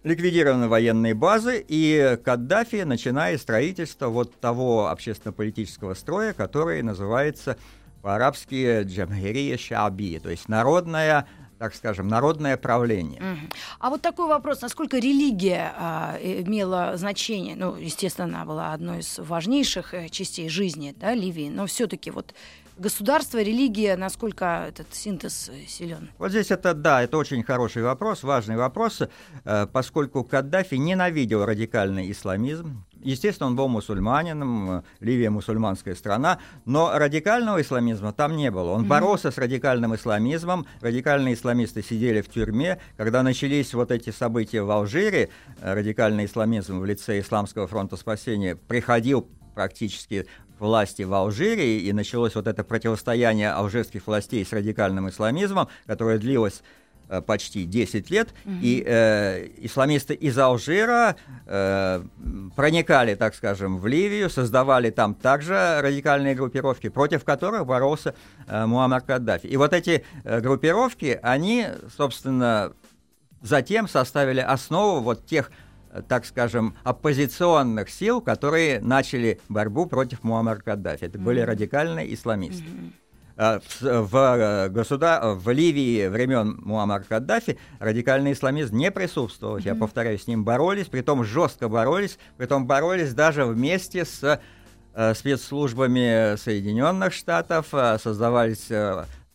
ликвидированы 0.02 0.66
военные 0.66 1.14
базы, 1.14 1.64
и 1.68 2.18
Каддафи 2.24 2.82
начинает 2.82 3.40
строительство 3.40 4.08
вот 4.08 4.34
того 4.40 4.88
общественно-политического 4.88 5.94
строя, 5.94 6.32
который 6.32 6.82
называется 6.82 7.56
по-арабски 8.02 8.82
«Джамхирия 8.82 9.56
Шаби», 9.56 10.18
то 10.18 10.30
есть 10.30 10.48
народная 10.48 11.28
так 11.58 11.74
скажем, 11.74 12.06
народное 12.06 12.58
правление. 12.58 13.18
Угу. 13.18 13.40
А 13.80 13.88
вот 13.88 14.02
такой 14.02 14.28
вопрос, 14.28 14.60
насколько 14.60 14.98
религия 14.98 15.72
а, 15.78 16.18
имела 16.20 16.98
значение, 16.98 17.56
ну, 17.56 17.76
естественно, 17.76 18.26
она 18.26 18.44
была 18.44 18.74
одной 18.74 18.98
из 18.98 19.18
важнейших 19.18 19.94
э, 19.94 20.08
частей 20.10 20.50
жизни 20.50 20.94
да, 20.94 21.14
Ливии, 21.14 21.48
но 21.48 21.64
все-таки 21.64 22.10
вот 22.10 22.34
государство, 22.78 23.42
религия, 23.42 23.96
насколько 23.96 24.66
этот 24.68 24.94
синтез 24.94 25.50
э, 25.52 25.66
силен? 25.66 26.10
Вот 26.18 26.30
здесь 26.30 26.50
это, 26.50 26.74
да, 26.74 27.02
это 27.02 27.16
очень 27.16 27.42
хороший 27.42 27.82
вопрос, 27.82 28.22
важный 28.22 28.56
вопрос, 28.56 29.02
э, 29.44 29.66
поскольку 29.72 30.24
Каддафи 30.24 30.74
ненавидел 30.74 31.44
радикальный 31.44 32.10
исламизм, 32.10 32.84
Естественно, 33.02 33.48
он 33.48 33.56
был 33.56 33.68
мусульманином, 33.68 34.82
Ливия 35.00 35.30
мусульманская 35.30 35.94
страна, 35.94 36.40
но 36.64 36.90
радикального 36.92 37.60
исламизма 37.60 38.12
там 38.12 38.36
не 38.36 38.50
было. 38.50 38.70
Он 38.70 38.82
mm-hmm. 38.82 38.88
боролся 38.88 39.30
с 39.30 39.38
радикальным 39.38 39.94
исламизмом, 39.94 40.66
радикальные 40.80 41.34
исламисты 41.34 41.82
сидели 41.82 42.20
в 42.20 42.28
тюрьме. 42.28 42.80
Когда 42.96 43.22
начались 43.22 43.74
вот 43.74 43.92
эти 43.92 44.10
события 44.10 44.62
в 44.62 44.70
Алжире, 44.70 45.28
э, 45.60 45.74
радикальный 45.74 46.24
исламизм 46.24 46.80
в 46.80 46.84
лице 46.84 47.20
Исламского 47.20 47.68
фронта 47.68 47.96
спасения 47.96 48.56
приходил 48.56 49.28
практически 49.54 50.26
власти 50.58 51.02
в 51.02 51.12
Алжире, 51.12 51.80
и 51.80 51.92
началось 51.92 52.34
вот 52.34 52.46
это 52.46 52.64
противостояние 52.64 53.50
алжирских 53.50 54.06
властей 54.06 54.44
с 54.44 54.52
радикальным 54.52 55.08
исламизмом, 55.08 55.68
которое 55.86 56.18
длилось 56.18 56.62
э, 57.08 57.20
почти 57.20 57.64
10 57.64 58.10
лет, 58.10 58.28
угу. 58.44 58.54
и 58.62 58.82
э, 58.86 59.48
исламисты 59.58 60.14
из 60.14 60.38
Алжира 60.38 61.16
э, 61.46 62.02
проникали, 62.54 63.14
так 63.14 63.34
скажем, 63.34 63.78
в 63.78 63.86
Ливию, 63.86 64.30
создавали 64.30 64.90
там 64.90 65.14
также 65.14 65.80
радикальные 65.80 66.34
группировки, 66.34 66.88
против 66.88 67.24
которых 67.24 67.66
боролся 67.66 68.14
э, 68.46 68.66
Муаммар 68.66 69.02
Каддафи. 69.02 69.46
И 69.46 69.56
вот 69.56 69.72
эти 69.72 70.04
э, 70.24 70.40
группировки, 70.40 71.18
они, 71.22 71.66
собственно, 71.96 72.72
затем 73.42 73.88
составили 73.88 74.40
основу 74.40 75.00
вот 75.00 75.26
тех 75.26 75.50
так 76.08 76.26
скажем, 76.26 76.74
оппозиционных 76.84 77.90
сил, 77.90 78.20
которые 78.20 78.80
начали 78.80 79.40
борьбу 79.48 79.86
против 79.86 80.22
Муаммара 80.22 80.60
Каддафи. 80.60 81.04
Это 81.04 81.18
mm-hmm. 81.18 81.22
были 81.22 81.40
радикальные 81.40 82.14
исламисты. 82.14 82.64
Mm-hmm. 82.64 83.62
В, 83.80 84.08
в, 84.08 84.16
э, 84.16 84.68
государ... 84.70 85.34
в 85.34 85.50
Ливии 85.50 86.06
времен 86.08 86.58
Муаммара 86.62 87.02
Каддафи 87.02 87.58
радикальный 87.78 88.32
исламизм 88.32 88.76
не 88.76 88.90
присутствовал. 88.90 89.58
Mm-hmm. 89.58 89.66
Я 89.66 89.74
повторяю, 89.74 90.18
с 90.18 90.26
ним 90.26 90.44
боролись, 90.44 90.86
притом 90.86 91.24
жестко 91.24 91.68
боролись, 91.68 92.18
притом 92.36 92.66
боролись 92.66 93.12
даже 93.12 93.44
вместе 93.44 94.04
с 94.04 94.40
э, 94.94 95.14
спецслужбами 95.14 96.36
Соединенных 96.36 97.12
Штатов, 97.12 97.68
э, 97.72 97.98
создавались 97.98 98.70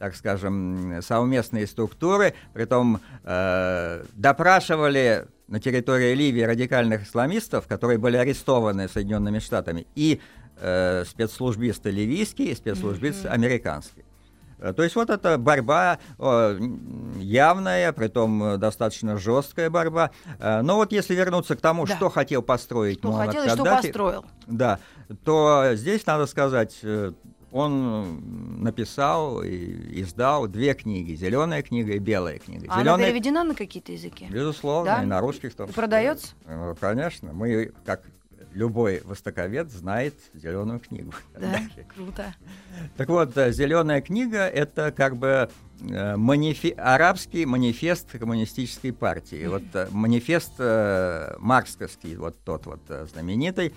так 0.02 0.16
скажем, 0.16 1.00
совместные 1.04 1.68
структуры, 1.68 2.34
притом 2.54 3.02
э, 3.24 4.04
допрашивали 4.14 5.28
на 5.52 5.60
территории 5.60 6.16
Ливии 6.16 6.42
радикальных 6.42 7.04
исламистов, 7.04 7.68
которые 7.68 8.00
были 8.00 8.16
арестованы 8.16 8.88
Соединенными 8.88 9.40
Штатами, 9.40 9.86
и 9.96 10.22
э, 10.58 11.04
спецслужбисты 11.06 11.92
ливийские, 11.92 12.52
и 12.52 12.56
спецслужбисты 12.56 13.28
mm-hmm. 13.28 13.32
американские. 13.32 14.06
Э, 14.60 14.72
то 14.72 14.82
есть 14.82 14.96
вот 14.96 15.10
эта 15.10 15.38
борьба 15.38 16.00
явная, 17.18 17.92
притом 17.92 18.58
достаточно 18.60 19.18
жесткая 19.18 19.70
борьба. 19.70 20.12
Э, 20.40 20.62
но 20.62 20.78
вот 20.78 20.94
если 20.94 21.16
вернуться 21.16 21.58
к 21.58 21.62
тому, 21.62 21.86
да. 21.86 21.98
что 21.98 22.10
хотел 22.10 22.42
построить 22.42 23.00
что 23.00 23.10
Муаммад 23.10 23.36
хотел 23.36 23.44
Каддафи, 23.58 23.80
что 23.80 23.82
построил. 23.82 24.26
Да, 24.48 24.80
то 25.26 25.72
здесь 25.74 26.06
надо 26.06 26.28
сказать, 26.28 26.80
э, 26.82 27.12
он 27.52 28.62
написал 28.64 29.44
и 29.44 30.02
издал 30.02 30.48
две 30.48 30.74
книги: 30.74 31.14
зеленая 31.14 31.62
книга 31.62 31.94
и 31.94 32.00
белая 32.00 32.40
книга. 32.40 32.68
А 32.70 32.80
Зеленая... 32.80 32.96
она 32.96 33.06
переведена 33.06 33.44
на 33.44 33.56
какие-то 33.56 33.92
языки? 33.92 34.28
Безусловно, 34.30 34.98
да? 34.98 35.04
и 35.04 35.06
на 35.06 35.20
русских 35.20 35.54
тоже. 35.54 35.74
Продается? 35.74 36.28
Э, 36.46 36.74
конечно. 36.80 37.34
Мы, 37.34 37.74
как 37.86 38.04
любой 38.54 39.02
востоковед, 39.04 39.70
знает 39.70 40.14
зеленую 40.34 40.80
книгу. 40.80 41.14
Да, 41.40 41.60
круто. 41.94 42.36
Так 42.96 43.10
вот, 43.10 43.36
э, 43.38 43.52
зеленая 43.52 44.02
книга 44.02 44.48
это 44.48 44.92
как 44.92 45.18
бы 45.18 45.50
э, 45.82 46.16
манифи... 46.16 46.74
арабский 46.78 47.46
манифест 47.46 48.12
коммунистической 48.18 48.94
партии. 48.94 49.46
Вот 49.52 49.64
манифест 49.92 50.54
марксовский, 50.58 52.16
вот 52.16 52.42
тот 52.44 52.66
вот 52.66 52.82
знаменитый. 53.12 53.74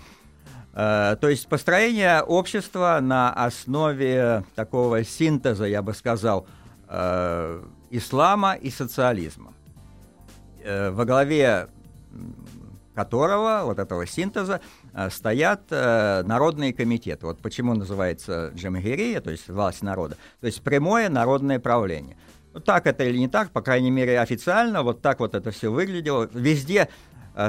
Э, 0.75 1.15
то 1.19 1.29
есть 1.29 1.47
построение 1.47 2.21
общества 2.21 2.99
на 3.01 3.31
основе 3.31 4.43
такого 4.55 5.03
синтеза, 5.03 5.65
я 5.65 5.81
бы 5.81 5.93
сказал, 5.93 6.45
э, 6.89 7.63
ислама 7.91 8.55
и 8.55 8.69
социализма, 8.69 9.53
э, 10.63 10.91
во 10.91 11.05
главе 11.05 11.69
которого, 12.93 13.63
вот 13.65 13.79
этого 13.79 14.05
синтеза, 14.05 14.61
стоят 15.09 15.69
народные 15.69 16.71
комитеты. 16.71 17.25
Вот 17.25 17.39
почему 17.39 17.73
называется 17.73 18.53
джамгирия, 18.55 19.19
то 19.19 19.31
есть 19.31 19.49
власть 19.49 19.81
народа, 19.81 20.15
то 20.39 20.47
есть 20.47 20.61
прямое 20.61 21.09
народное 21.09 21.59
правление. 21.59 22.15
Так 22.63 22.87
это 22.87 23.03
или 23.03 23.17
не 23.17 23.27
так, 23.27 23.51
по 23.51 23.61
крайней 23.61 23.91
мере, 23.91 24.17
официально, 24.17 24.81
вот 24.81 25.01
так 25.01 25.19
вот 25.19 25.35
это 25.35 25.51
все 25.51 25.69
выглядело. 25.69 26.29
Везде 26.33 26.87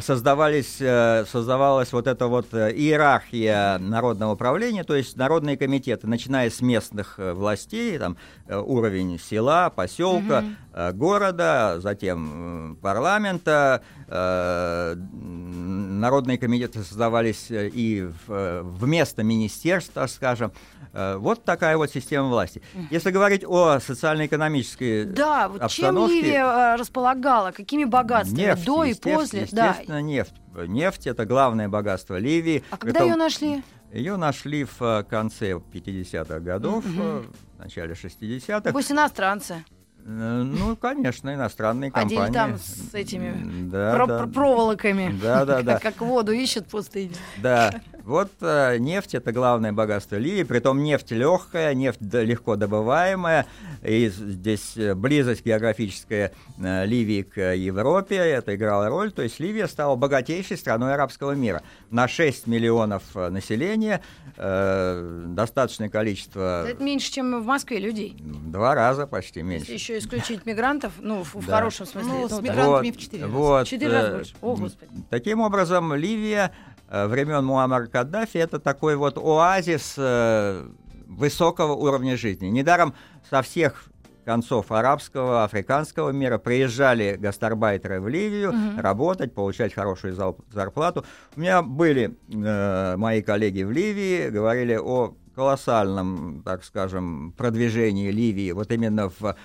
создавались, 0.00 0.76
э, 0.80 1.24
создавалась 1.30 1.92
вот 1.92 2.06
эта 2.08 2.26
вот 2.26 2.46
э, 2.52 2.72
иерархия 2.72 3.78
народного 3.78 4.34
правления, 4.34 4.82
то 4.82 4.96
есть 4.96 5.16
народные 5.16 5.56
комитеты, 5.56 6.06
начиная 6.08 6.50
с 6.50 6.60
местных 6.60 7.18
э, 7.18 7.32
властей, 7.32 7.96
там 7.98 8.16
э, 8.48 8.58
уровень 8.58 9.18
села, 9.18 9.70
поселка, 9.70 10.44
э, 10.72 10.92
города, 10.92 11.76
затем 11.80 12.72
э, 12.72 12.82
парламента, 12.82 13.82
э, 14.08 14.94
народные 14.96 16.38
комитеты 16.38 16.82
создавались 16.82 17.50
э, 17.50 17.68
и 17.72 18.08
э, 18.28 18.60
вместо 18.64 19.22
министерства, 19.22 20.06
скажем. 20.06 20.52
Э, 20.92 21.16
Вот 21.16 21.44
такая 21.44 21.76
вот 21.76 21.90
система 21.90 22.28
власти. 22.28 22.60
Если 22.90 23.10
говорить 23.10 23.44
о 23.46 23.78
социально-экономической 23.78 25.04
Да, 25.04 25.48
вот 25.48 25.58
чем 25.58 25.64
обстановке... 25.66 26.14
Ливия 26.22 26.74
э, 26.74 26.76
располагала, 26.76 27.52
какими 27.52 27.84
богатствами 27.84 28.42
Нефть, 28.42 28.64
до 28.64 28.84
и 28.84 28.94
после? 28.94 29.46
Да. 29.52 29.75
Естественно, 29.80 30.02
нефть. 30.02 30.34
Нефть– 30.66 31.06
это 31.08 31.24
главное 31.26 31.68
богатство 31.68 32.18
Ливии. 32.18 32.62
А 32.70 32.76
когда 32.76 32.92
Притом 33.00 33.08
ее 33.10 33.16
нашли? 33.16 33.62
Ее 33.92 34.16
нашли 34.16 34.64
в 34.64 34.82
э, 34.82 35.04
конце 35.04 35.52
50-х 35.52 36.40
годов, 36.40 36.84
э, 36.86 37.22
в 37.22 37.58
начале 37.58 37.94
60-х. 37.94 38.72
Пусть 38.72 38.90
иностранцы. 38.92 39.64
Э, 40.04 40.42
Ну, 40.44 40.76
конечно, 40.76 41.32
иностранные 41.34 41.90
компании. 41.90 42.32
там 42.32 42.58
с 42.58 42.94
этими 42.94 43.68
да, 43.70 43.94
про- 43.94 44.06
да. 44.06 44.18
про- 44.18 44.26
проволоками. 44.28 45.16
Да, 45.22 45.44
да, 45.44 45.62
да. 45.62 45.78
Как 45.78 46.00
воду 46.00 46.32
ищут 46.32 46.66
в 46.66 46.70
пустыне. 46.70 47.14
Да, 47.38 47.72
вот 48.06 48.30
э, 48.40 48.78
нефть 48.78 49.14
это 49.16 49.32
главное 49.32 49.72
богатство 49.72 50.16
Ливии, 50.16 50.44
притом 50.44 50.82
нефть 50.82 51.10
легкая, 51.10 51.74
нефть 51.74 51.98
легко 52.00 52.54
добываемая, 52.56 53.46
и 53.82 54.08
здесь 54.08 54.76
э, 54.76 54.94
близость 54.94 55.44
географическая 55.44 56.32
э, 56.58 56.86
Ливии 56.86 57.22
к 57.22 57.54
Европе, 57.54 58.16
это 58.16 58.54
играло 58.54 58.88
роль, 58.88 59.10
то 59.10 59.22
есть 59.22 59.40
Ливия 59.40 59.66
стала 59.66 59.96
богатейшей 59.96 60.56
страной 60.56 60.94
арабского 60.94 61.32
мира. 61.32 61.62
На 61.90 62.06
6 62.06 62.46
миллионов 62.46 63.02
э, 63.16 63.28
населения 63.28 64.00
э, 64.36 65.24
достаточное 65.28 65.88
количество, 65.88 66.64
Это 66.68 66.82
меньше, 66.82 67.10
чем 67.12 67.42
в 67.42 67.46
Москве 67.46 67.78
людей. 67.78 68.16
два 68.20 68.74
раза 68.76 69.06
почти 69.08 69.40
Если 69.40 69.50
меньше. 69.50 69.72
еще 69.72 69.98
исключить 69.98 70.46
мигрантов, 70.46 70.92
ну, 71.00 71.24
в, 71.24 71.34
в 71.34 71.46
Да. 71.46 71.56
хорошем 71.56 71.86
смысле. 71.86 72.10
Ну, 72.12 72.28
с 72.28 72.40
мигрантами 72.40 72.90
в 72.92 72.96
четыре 72.98 73.22
раза. 73.24 73.34
Вот, 73.34 73.66
Четыре 73.66 73.92
раза 73.92 74.08
э, 74.08 74.14
больше. 74.16 74.34
О, 74.40 74.54
Господи. 74.56 74.90
Таким 75.10 75.40
образом, 75.40 75.92
Ливия 75.94 76.52
времен 76.88 77.44
Муаммара 77.44 77.86
Каддафи 77.86 78.38
это 78.38 78.58
такой 78.58 78.96
вот 78.96 79.18
оазис 79.18 79.94
э, 79.96 80.66
высокого 81.06 81.72
уровня 81.72 82.16
жизни. 82.16 82.46
Недаром 82.48 82.94
со 83.28 83.42
всех 83.42 83.86
концов 84.24 84.72
арабского, 84.72 85.44
африканского 85.44 86.10
мира 86.10 86.38
приезжали 86.38 87.16
гастарбайтеры 87.16 88.00
в 88.00 88.08
Ливию 88.08 88.52
работать, 88.76 89.32
получать 89.32 89.72
хорошую 89.72 90.16
зарплату. 90.52 91.04
У 91.36 91.40
меня 91.40 91.62
были 91.62 92.16
э, 92.28 92.96
мои 92.96 93.22
коллеги 93.22 93.62
в 93.62 93.70
Ливии, 93.70 94.28
говорили 94.28 94.74
о 94.76 95.14
колоссальном, 95.36 96.42
так 96.44 96.64
скажем, 96.64 97.32
продвижении 97.36 98.10
Ливии 98.10 98.50
вот 98.50 98.72
именно 98.72 99.10
в 99.10 99.36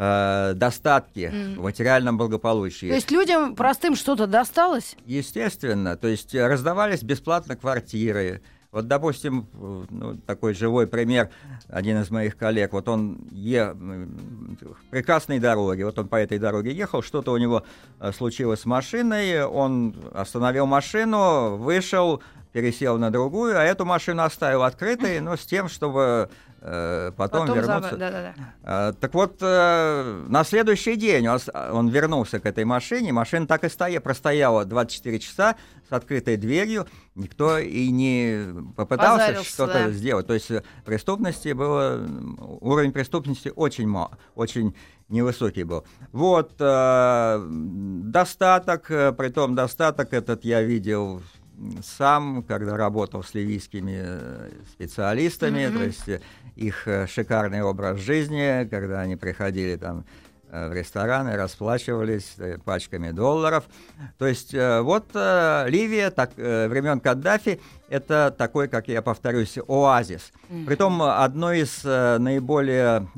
э, 0.00 0.54
достатке, 0.54 1.30
в 1.56 1.62
материальном 1.62 2.16
благополучии. 2.16 2.88
То 2.88 2.94
есть 2.94 3.10
людям 3.10 3.54
простым 3.54 3.94
что-то 3.94 4.26
досталось? 4.26 4.96
Естественно, 5.04 5.96
то 5.96 6.08
есть 6.08 6.34
э, 6.34 6.46
раздавались 6.46 7.02
бесплатно 7.02 7.54
квартиры. 7.54 8.40
Вот, 8.72 8.88
допустим, 8.88 9.46
э, 9.52 9.84
ну, 9.90 10.16
такой 10.26 10.54
живой 10.54 10.86
пример, 10.86 11.28
один 11.68 12.00
из 12.00 12.10
моих 12.10 12.38
коллег, 12.38 12.72
вот 12.72 12.88
он 12.88 13.28
е... 13.30 13.72
в 13.74 14.90
прекрасной 14.90 15.38
дороге, 15.38 15.84
вот 15.84 15.98
он 15.98 16.08
по 16.08 16.16
этой 16.16 16.38
дороге 16.38 16.72
ехал, 16.72 17.02
что-то 17.02 17.32
у 17.32 17.36
него 17.36 17.64
случилось 18.16 18.60
с 18.60 18.64
машиной, 18.64 19.44
он 19.44 19.94
остановил 20.14 20.64
машину, 20.64 21.56
вышел, 21.56 22.22
пересел 22.52 22.98
на 22.98 23.10
другую, 23.10 23.58
а 23.58 23.62
эту 23.62 23.84
машину 23.84 24.22
оставил 24.22 24.62
открытой, 24.62 25.20
но 25.20 25.36
с 25.36 25.44
тем, 25.44 25.68
чтобы 25.68 26.30
потом, 26.60 27.46
Потом 27.46 27.56
вернуться. 27.56 27.94
заб- 27.94 27.98
Да-да-да. 27.98 28.34
А, 28.62 28.92
Так 28.92 29.14
вот, 29.14 29.38
э, 29.40 30.24
на 30.28 30.44
следующий 30.44 30.96
день 30.96 31.26
он, 31.28 31.88
вернулся 31.88 32.38
к 32.38 32.46
этой 32.46 32.64
машине, 32.64 33.12
машина 33.12 33.46
так 33.46 33.64
и 33.64 33.68
стоя, 33.68 34.00
простояла 34.00 34.64
24 34.64 35.18
часа 35.18 35.56
с 35.88 35.92
открытой 35.92 36.36
дверью, 36.36 36.86
никто 37.14 37.58
и 37.58 37.90
не 37.90 38.54
попытался 38.76 39.42
что-то 39.42 39.84
да. 39.86 39.90
сделать. 39.90 40.26
То 40.26 40.34
есть 40.34 40.50
э, 40.50 40.62
преступности 40.84 41.52
было, 41.52 42.06
уровень 42.60 42.92
преступности 42.92 43.50
очень 43.56 43.88
мал, 43.88 44.12
очень 44.34 44.74
невысокий 45.08 45.64
был. 45.64 45.84
Вот, 46.12 46.54
э, 46.60 47.46
достаток, 47.48 48.90
э, 48.90 49.12
притом 49.12 49.54
достаток 49.54 50.12
этот 50.12 50.44
я 50.44 50.62
видел 50.62 51.22
сам, 51.82 52.42
когда 52.42 52.76
работал 52.76 53.22
с 53.22 53.34
ливийскими 53.34 54.00
э, 54.02 54.50
специалистами, 54.72 55.68
то 55.68 55.82
есть 55.82 56.08
э, 56.08 56.20
их 56.56 56.88
э, 56.88 57.06
шикарный 57.06 57.62
образ 57.62 57.98
жизни, 57.98 58.66
когда 58.68 59.00
они 59.00 59.16
приходили 59.16 59.76
там 59.76 60.04
в 60.52 60.72
рестораны, 60.72 61.36
расплачивались 61.36 62.34
э, 62.38 62.58
пачками 62.64 63.10
долларов. 63.10 63.64
То 64.18 64.26
есть 64.26 64.52
э, 64.54 64.80
вот 64.80 65.06
э, 65.14 65.66
Ливия 65.68 66.10
так, 66.10 66.32
э, 66.36 66.68
времен 66.68 67.00
Каддафи 67.00 67.60
это 67.88 68.34
такой, 68.36 68.68
как 68.68 68.88
я 68.88 69.02
повторюсь, 69.02 69.58
оазис. 69.68 70.32
Притом 70.66 71.02
э, 71.02 71.10
одно 71.10 71.52
из 71.52 71.80
э, 71.84 72.18
наиболее 72.18 73.08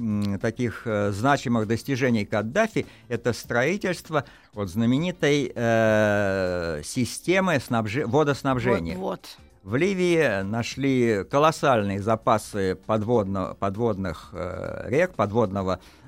таких 0.41 0.83
э, 0.87 1.11
значимых 1.13 1.67
достижений 1.67 2.25
Каддафи 2.25 2.87
это 3.09 3.33
строительство 3.33 4.25
вот 4.53 4.69
знаменитой 4.69 5.53
э, 5.55 6.83
системы 6.85 7.55
снабжи- 7.57 8.07
водоснабжения. 8.07 8.97
Вот, 8.97 9.03
вот. 9.03 9.39
В 9.63 9.77
Ливии 9.77 10.43
нашли 10.43 11.23
колоссальные 11.31 12.03
запасы 12.03 12.77
подводно- 12.85 13.55
подводных 13.55 14.31
э, 14.33 14.87
рек, 14.89 15.15
подводного, 15.15 15.79
э, 15.79 16.02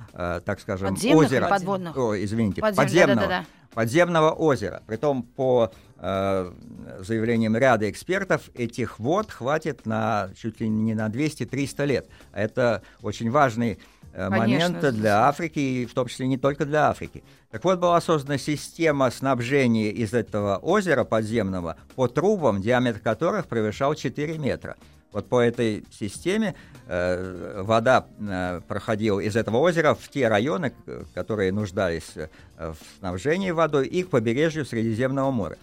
так 0.44 0.60
скажем, 0.60 0.90
Подземных 0.94 1.26
озера. 1.26 1.48
подводных? 1.48 1.96
О, 1.96 2.16
извините, 2.16 2.60
Подзем- 2.60 2.76
подземного, 2.76 3.20
да-да-да-да. 3.20 3.46
подземного 3.74 4.30
озера. 4.30 4.82
Притом 4.86 5.22
по 5.22 5.72
э, 5.98 6.52
заявлениям 7.00 7.56
ряда 7.56 7.90
экспертов 7.90 8.50
этих 8.54 8.98
вод 8.98 9.30
хватит 9.30 9.86
на 9.86 10.30
чуть 10.40 10.60
ли 10.60 10.68
не 10.68 10.94
на 10.94 11.08
200-300 11.08 11.84
лет. 11.86 12.08
Это 12.32 12.82
очень 13.02 13.30
важный 13.30 13.78
э, 14.12 14.28
Конечно. 14.30 14.38
момент 14.78 14.94
для 14.96 15.26
Африки, 15.26 15.58
и 15.58 15.86
в 15.86 15.94
том 15.94 16.06
числе 16.06 16.26
не 16.28 16.36
только 16.38 16.64
для 16.64 16.90
Африки. 16.90 17.24
Так 17.50 17.64
вот, 17.64 17.78
была 17.78 18.00
создана 18.00 18.38
система 18.38 19.10
снабжения 19.10 19.90
из 19.90 20.12
этого 20.14 20.56
озера 20.58 21.04
подземного 21.04 21.76
по 21.96 22.06
трубам, 22.08 22.60
диаметр 22.60 23.00
которых 23.00 23.46
превышал 23.46 23.94
4 23.94 24.38
метра. 24.38 24.76
Вот 25.14 25.28
по 25.28 25.40
этой 25.40 25.84
системе 25.96 26.56
э, 26.88 27.62
вода 27.62 28.06
э, 28.18 28.60
проходила 28.66 29.20
из 29.20 29.36
этого 29.36 29.58
озера 29.58 29.94
в 29.94 30.08
те 30.08 30.26
районы, 30.26 30.74
которые 31.14 31.52
нуждались 31.52 32.16
э, 32.16 32.28
в 32.58 32.76
снабжении 32.98 33.52
водой, 33.52 33.86
и 33.86 34.02
к 34.02 34.10
побережью 34.10 34.66
Средиземного 34.66 35.30
моря. 35.30 35.56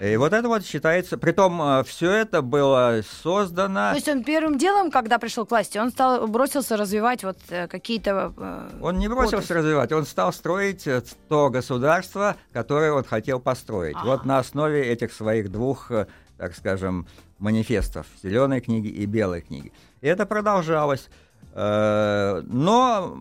И 0.00 0.16
вот 0.16 0.32
это 0.32 0.48
вот 0.48 0.66
считается, 0.66 1.16
притом 1.16 1.84
все 1.84 2.10
это 2.10 2.42
было 2.42 3.02
создано... 3.22 3.90
То 3.90 3.94
есть 3.94 4.08
он 4.08 4.24
первым 4.24 4.58
делом, 4.58 4.90
когда 4.90 5.20
пришел 5.20 5.46
к 5.46 5.50
власти, 5.52 5.78
он 5.78 5.90
стал 5.90 6.26
бросился 6.26 6.76
развивать 6.76 7.22
вот 7.22 7.38
э, 7.50 7.68
какие-то... 7.68 8.34
э, 8.36 8.68
Он 8.82 8.98
не 8.98 9.06
бросился 9.06 9.36
отрасли. 9.36 9.54
развивать, 9.54 9.92
он 9.92 10.04
стал 10.04 10.32
строить 10.32 10.88
э, 10.88 11.02
то 11.28 11.50
государство, 11.50 12.34
которое 12.52 12.92
он 12.92 13.04
хотел 13.04 13.38
построить. 13.38 13.96
Вот 14.04 14.24
на 14.24 14.38
основе 14.38 14.84
этих 14.84 15.12
своих 15.12 15.52
двух, 15.52 15.92
э, 15.92 16.08
так 16.36 16.56
скажем, 16.56 17.06
манифестов, 17.40 18.06
зеленой 18.22 18.60
книги 18.60 18.88
и 18.88 19.06
белой 19.06 19.40
книги. 19.40 19.72
И 20.00 20.06
это 20.06 20.26
продолжалось. 20.26 21.08
Э, 21.54 22.42
Но 22.46 23.20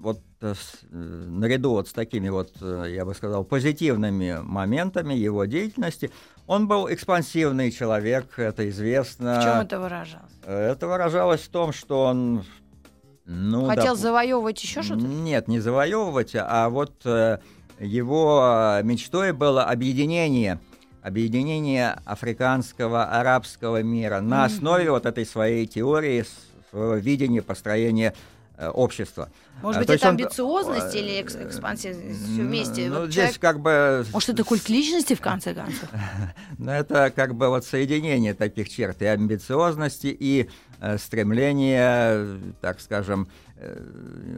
вот 0.00 0.20
э, 0.40 0.54
наряду 0.90 1.70
вот 1.70 1.88
с 1.88 1.92
такими 1.92 2.28
вот, 2.28 2.50
э, 2.60 2.86
я 2.88 3.04
бы 3.04 3.14
сказал, 3.14 3.44
позитивными 3.44 4.38
моментами 4.42 5.14
его 5.14 5.44
деятельности, 5.44 6.10
он 6.46 6.66
был 6.66 6.90
экспансивный 6.92 7.70
человек, 7.70 8.38
это 8.38 8.68
известно. 8.70 9.38
В 9.40 9.44
чем 9.44 9.60
это 9.60 9.78
выражалось? 9.78 10.32
Это 10.46 10.86
выражалось 10.86 11.42
в 11.42 11.48
том, 11.50 11.72
что 11.72 12.04
он 12.04 12.44
ну, 13.26 13.66
Хотел 13.66 13.94
доп- 13.94 13.98
завоевывать 13.98 14.62
еще 14.62 14.82
что-то? 14.82 15.00
нет, 15.02 15.48
не 15.48 15.60
завоевывать, 15.60 16.32
а 16.34 16.70
вот 16.70 17.04
э, 17.04 17.38
его 17.78 18.78
мечтой 18.82 19.32
было 19.32 19.64
объединение, 19.64 20.58
объединение 21.08 21.98
африканского, 22.04 23.04
арабского 23.06 23.82
мира 23.82 24.20
на 24.20 24.44
основе 24.44 24.90
вот 24.90 25.06
этой 25.06 25.26
своей 25.26 25.66
теории, 25.66 26.24
своего 26.70 26.94
видения 26.96 27.42
построения 27.42 28.14
э, 28.56 28.68
общества. 28.68 29.30
Может 29.62 29.76
А, 29.76 29.80
быть, 29.80 29.86
то 29.88 29.94
это 29.94 30.04
он- 30.08 30.10
амбициозность 30.14 30.94
э, 30.94 30.98
или 31.00 31.12
экс- 31.20 31.34
экспансия 31.36 31.92
все 31.94 32.42
вместе? 32.42 32.88
Ну, 32.88 33.00
Вот 33.00 33.10
здесь 33.10 33.34
человек- 33.34 33.40
как 33.40 33.60
бы... 33.60 34.04
Может, 34.12 34.28
это 34.30 34.44
культ 34.44 34.68
личности, 34.68 35.14
в 35.14 35.20
конце 35.20 35.54
концов? 35.54 35.88
Ну, 36.58 36.70
это 36.70 37.10
как 37.14 37.34
бы 37.34 37.48
вот 37.48 37.64
соединение 37.64 38.34
таких 38.34 38.68
черт 38.68 39.00
и 39.02 39.06
амбициозности, 39.06 40.08
и 40.08 40.48
э, 40.80 40.98
стремления, 40.98 42.10
э, 42.14 42.38
так 42.60 42.80
скажем, 42.80 43.28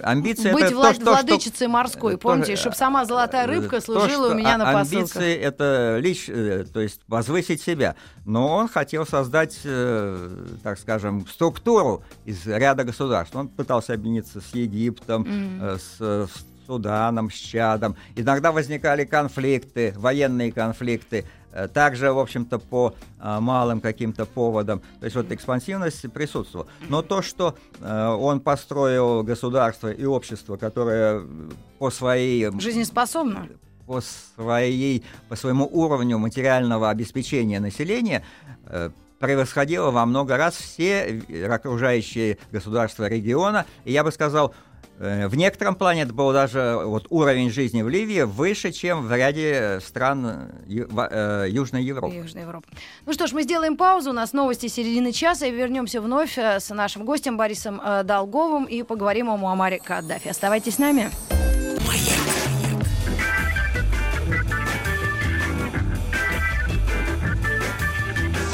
амбиции 0.03 0.53
Быть 0.53 0.65
это 0.65 0.75
вла- 0.75 0.89
то, 0.89 0.95
что, 0.95 1.05
владычицей 1.05 1.67
морской, 1.69 2.13
то, 2.15 2.19
помните, 2.19 2.57
что- 2.57 2.63
чтобы 2.63 2.77
сама 2.77 3.05
золотая 3.05 3.47
рыбка 3.47 3.77
то, 3.77 3.83
служила 3.83 4.27
что 4.27 4.35
у 4.35 4.39
меня 4.39 4.55
а- 4.55 4.59
на 4.59 4.65
посылках. 4.73 5.17
Амбиции 5.17 5.37
это 5.37 5.99
лич, 6.01 6.29
э, 6.29 6.65
то 6.73 6.81
есть 6.81 7.01
возвысить 7.07 7.61
себя. 7.61 7.97
Но 8.25 8.57
он 8.57 8.69
хотел 8.69 9.07
создать, 9.07 9.59
э, 9.65 10.45
так 10.63 10.79
скажем, 10.79 11.27
структуру 11.27 12.03
из 12.25 12.47
ряда 12.47 12.85
государств. 12.85 13.35
Он 13.37 13.49
пытался 13.49 13.95
объединиться 13.95 14.41
с 14.41 14.55
Египтом, 14.55 15.27
э, 15.61 15.77
с, 15.79 16.01
с 16.01 16.45
Суданом, 16.67 17.31
с 17.31 17.35
Чадом. 17.35 17.97
Иногда 18.15 18.53
возникали 18.53 19.05
конфликты, 19.05 19.93
военные 19.97 20.53
конфликты. 20.53 21.25
Э, 21.53 21.69
Также, 21.69 22.13
в 22.13 22.19
общем-то, 22.19 22.59
по 22.59 22.95
а, 23.19 23.41
малым 23.41 23.81
каким-то 23.81 24.27
поводам. 24.27 24.81
То 25.01 25.05
есть 25.05 25.17
вот 25.17 25.31
экспансивность 25.33 26.11
присутствовала. 26.13 26.69
Но 26.89 27.03
то, 27.03 27.23
что 27.23 27.57
э, 27.81 28.07
он 28.09 28.41
построил 28.41 29.23
государство 29.23 29.91
и 29.91 30.05
общество, 30.05 30.57
которое 30.57 31.21
э, 31.21 31.51
по 31.79 31.91
своей 31.91 32.51
Жизнеспособна? 32.59 33.49
по 33.87 34.01
своей 34.01 35.05
по 35.29 35.35
своему 35.35 35.69
уровню 35.71 36.17
материального 36.19 36.91
обеспечения 36.91 37.59
населения 37.59 38.25
э, 38.67 38.91
превосходило 39.21 39.91
во 39.91 40.07
много 40.07 40.37
раз 40.37 40.55
все 40.55 41.25
э, 41.29 41.47
окружающие 41.47 42.39
государства 42.51 43.09
региона. 43.09 43.67
И 43.85 43.93
я 43.93 44.03
бы 44.03 44.13
сказал, 44.13 44.49
э, 44.49 44.70
в 45.01 45.35
некотором 45.35 45.77
плане 45.77 46.03
это 46.03 46.13
был 46.13 46.31
даже 46.33 46.83
вот 46.85 47.07
уровень 47.09 47.51
жизни 47.51 47.81
в 47.81 47.89
Ливии 47.89 48.21
выше, 48.21 48.71
чем 48.71 49.07
в 49.07 49.15
ряде 49.17 49.79
стран 49.83 50.27
э, 50.27 50.51
Ю- 50.67 50.89
во- 50.91 51.09
э, 51.11 51.47
Южной 51.49 51.83
Европы. 51.83 52.15
Южная 52.15 52.43
Европа. 52.43 52.67
Ну 53.07 53.13
что 53.15 53.27
ж, 53.27 53.33
мы 53.33 53.43
сделаем 53.45 53.79
паузу. 53.79 54.11
У 54.11 54.13
нас 54.13 54.35
новости 54.35 54.67
середины 54.67 55.13
часа. 55.13 55.47
И 55.47 55.51
вернемся 55.51 56.03
вновь 56.03 56.37
э, 56.37 56.61
с 56.61 56.69
нашим 56.75 57.07
гостем 57.07 57.39
Борисом 57.39 57.81
э, 57.83 58.03
Долговым 58.05 58.65
и 58.65 58.83
поговорим 58.83 59.31
о 59.31 59.39
Муамаре 59.39 59.79
Каддафи. 59.79 60.29
Оставайтесь 60.29 60.75
с 60.75 60.79
нами. 60.79 61.11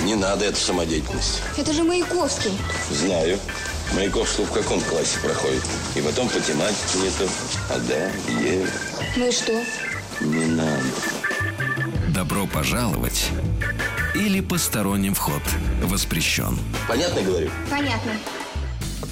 Не 0.04 0.14
надо 0.14 0.44
эту 0.44 0.56
самодеятельность. 0.58 1.42
Это 1.56 1.72
же 1.72 1.82
Маяковский. 1.82 2.52
Знаю. 2.90 3.38
Маяковский 3.94 4.44
в 4.44 4.52
каком 4.52 4.80
классе 4.82 5.18
проходит? 5.22 5.62
И 5.94 6.00
потом 6.00 6.28
по 6.28 6.40
тематике 6.40 6.98
не 6.98 7.10
то. 7.10 7.28
А 7.70 7.78
да, 7.78 8.10
е, 8.40 8.66
Ну 9.16 9.26
и 9.28 9.32
что? 9.32 9.52
не 10.20 10.46
надо. 10.46 10.82
Добро 12.08 12.46
пожаловать 12.46 13.28
или 14.14 14.40
посторонним 14.40 15.14
вход 15.14 15.42
воспрещен. 15.82 16.58
Понятно 16.88 17.20
говорю? 17.22 17.50
Понятно. 17.70 18.12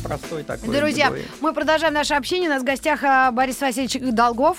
Простой 0.02 0.42
такой. 0.42 0.74
Друзья, 0.78 1.06
любой. 1.06 1.26
мы 1.40 1.52
продолжаем 1.54 1.94
наше 1.94 2.14
общение. 2.14 2.48
У 2.48 2.52
нас 2.52 2.62
в 2.62 2.66
гостях 2.66 3.02
э, 3.02 3.30
Борис 3.32 3.60
Васильевич 3.60 4.14
Долгов, 4.14 4.58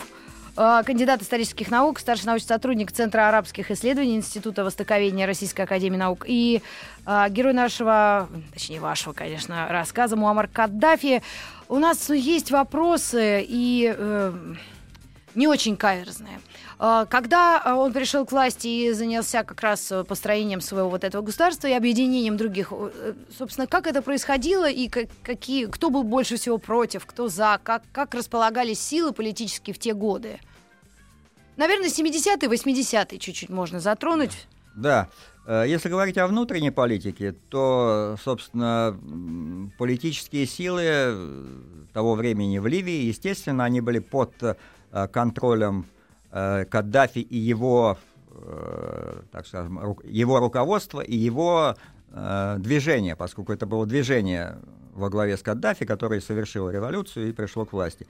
кандидат 0.55 1.21
исторических 1.21 1.69
наук, 1.69 1.99
старший 1.99 2.27
научный 2.27 2.47
сотрудник 2.47 2.91
Центра 2.91 3.27
арабских 3.27 3.71
исследований 3.71 4.15
Института 4.15 4.63
Востоковедения 4.63 5.27
Российской 5.27 5.61
Академии 5.61 5.97
Наук 5.97 6.25
и 6.27 6.61
э, 7.05 7.25
герой 7.29 7.53
нашего, 7.53 8.29
точнее 8.53 8.79
вашего, 8.79 9.13
конечно, 9.13 9.67
рассказа 9.69 10.15
Муаммар 10.15 10.47
Каддафи. 10.47 11.21
У 11.67 11.77
нас 11.77 12.09
есть 12.09 12.51
вопросы 12.51 13.45
и 13.47 13.93
э, 13.95 14.33
не 15.35 15.47
очень 15.47 15.75
каверзные. 15.77 16.39
Э, 16.79 17.05
Когда 17.09 17.61
э, 17.65 17.73
он 17.73 17.93
пришел 17.93 18.25
к 18.25 18.31
власти 18.31 18.67
и 18.67 18.91
занялся 18.93 19.43
как 19.43 19.61
раз 19.61 19.91
э, 19.91 20.03
построением 20.03 20.61
своего 20.61 20.89
вот 20.89 21.03
этого 21.03 21.21
государства 21.21 21.67
и 21.67 21.73
объединением 21.73 22.37
других, 22.37 22.71
э, 22.71 23.13
собственно, 23.37 23.67
как 23.67 23.87
это 23.87 24.01
происходило 24.01 24.69
и 24.69 24.87
ка- 24.87 25.07
какие, 25.23 25.65
кто 25.65 25.89
был 25.89 26.03
больше 26.03 26.37
всего 26.37 26.57
против, 26.57 27.05
кто 27.05 27.27
за, 27.27 27.59
как, 27.63 27.83
как 27.91 28.13
располагались 28.15 28.79
силы 28.79 29.11
политические 29.13 29.73
в 29.73 29.79
те 29.79 29.93
годы? 29.93 30.39
Наверное, 31.57 31.89
70-е, 31.89 32.49
80-е 32.49 33.17
чуть-чуть 33.19 33.49
можно 33.49 33.79
затронуть. 33.79 34.47
Да. 34.75 35.07
Э, 35.47 35.63
Если 35.67 35.87
говорить 35.89 36.17
о 36.17 36.27
внутренней 36.27 36.71
политике, 36.71 37.33
то, 37.49 38.17
собственно, 38.23 38.97
политические 39.77 40.45
силы 40.45 41.17
того 41.93 42.15
времени 42.15 42.57
в 42.57 42.67
Ливии, 42.67 43.05
естественно, 43.05 43.63
они 43.63 43.79
были 43.79 43.99
под 43.99 44.33
контролем 45.11 45.85
э, 46.31 46.65
Каддафи 46.65 47.19
и 47.19 47.37
его, 47.37 47.97
э, 48.31 49.21
так 49.31 49.47
скажем, 49.47 49.97
его 50.03 50.39
руководства 50.39 51.01
и 51.01 51.15
его 51.15 51.75
э, 52.11 52.55
движения, 52.59 53.15
поскольку 53.15 53.53
это 53.53 53.65
было 53.65 53.85
движение 53.85 54.57
во 54.93 55.09
главе 55.09 55.35
с 55.35 55.41
Каддафи, 55.41 55.85
которое 55.85 56.21
совершило 56.21 56.69
революцию 56.69 57.29
и 57.29 57.33
пришло 57.33 57.65
к 57.65 57.73
власти. 57.73 58.07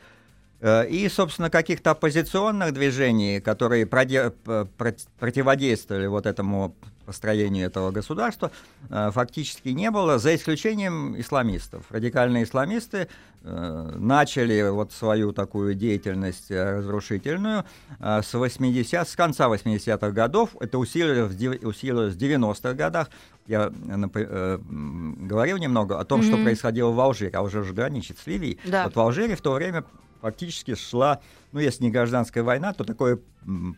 Э, 0.61 0.87
И, 0.87 1.09
собственно, 1.09 1.49
каких-то 1.49 1.91
оппозиционных 1.91 2.71
движений, 2.73 3.41
которые 3.41 3.85
противодействовали 3.85 6.07
вот 6.07 6.25
этому 6.25 6.75
построению 7.05 7.67
этого 7.67 7.91
государства, 7.91 8.51
э, 8.89 9.11
фактически 9.13 9.69
не 9.69 9.91
было, 9.91 10.19
за 10.19 10.35
исключением 10.35 11.19
исламистов. 11.19 11.85
Радикальные 11.89 12.43
исламисты 12.43 13.07
э, 13.43 13.93
начали 13.97 14.69
вот 14.69 14.91
свою 14.91 15.31
такую 15.31 15.75
деятельность 15.75 16.51
э, 16.51 16.77
разрушительную 16.77 17.65
с 17.99 18.33
80 18.33 19.07
с 19.07 19.15
конца 19.15 19.47
80-х 19.47 20.11
годов. 20.11 20.55
Это 20.59 20.77
усилилось 20.77 21.33
усилилось 21.63 22.15
в 22.15 22.17
90-х 22.17 22.73
годах. 22.73 23.09
Я 23.47 23.71
говорил 23.71 25.57
немного 25.57 25.99
о 25.99 26.03
том, 26.03 26.23
что 26.23 26.37
происходило 26.37 26.89
в 26.89 26.99
Алжире. 26.99 27.31
Алжир 27.31 27.63
же 27.63 27.73
граничит 27.73 28.17
с 28.17 28.25
Ливией. 28.25 28.59
Да. 28.65 28.85
Вот 28.85 28.95
в 28.95 28.99
Алжире 28.99 29.35
в 29.35 29.41
то 29.41 29.53
время 29.53 29.83
фактически 30.25 30.73
шла, 30.73 31.19
ну, 31.55 31.61
если 31.61 31.85
не 31.85 31.89
гражданская 31.89 32.43
война, 32.43 32.73
то 32.73 32.83
такое 32.83 33.17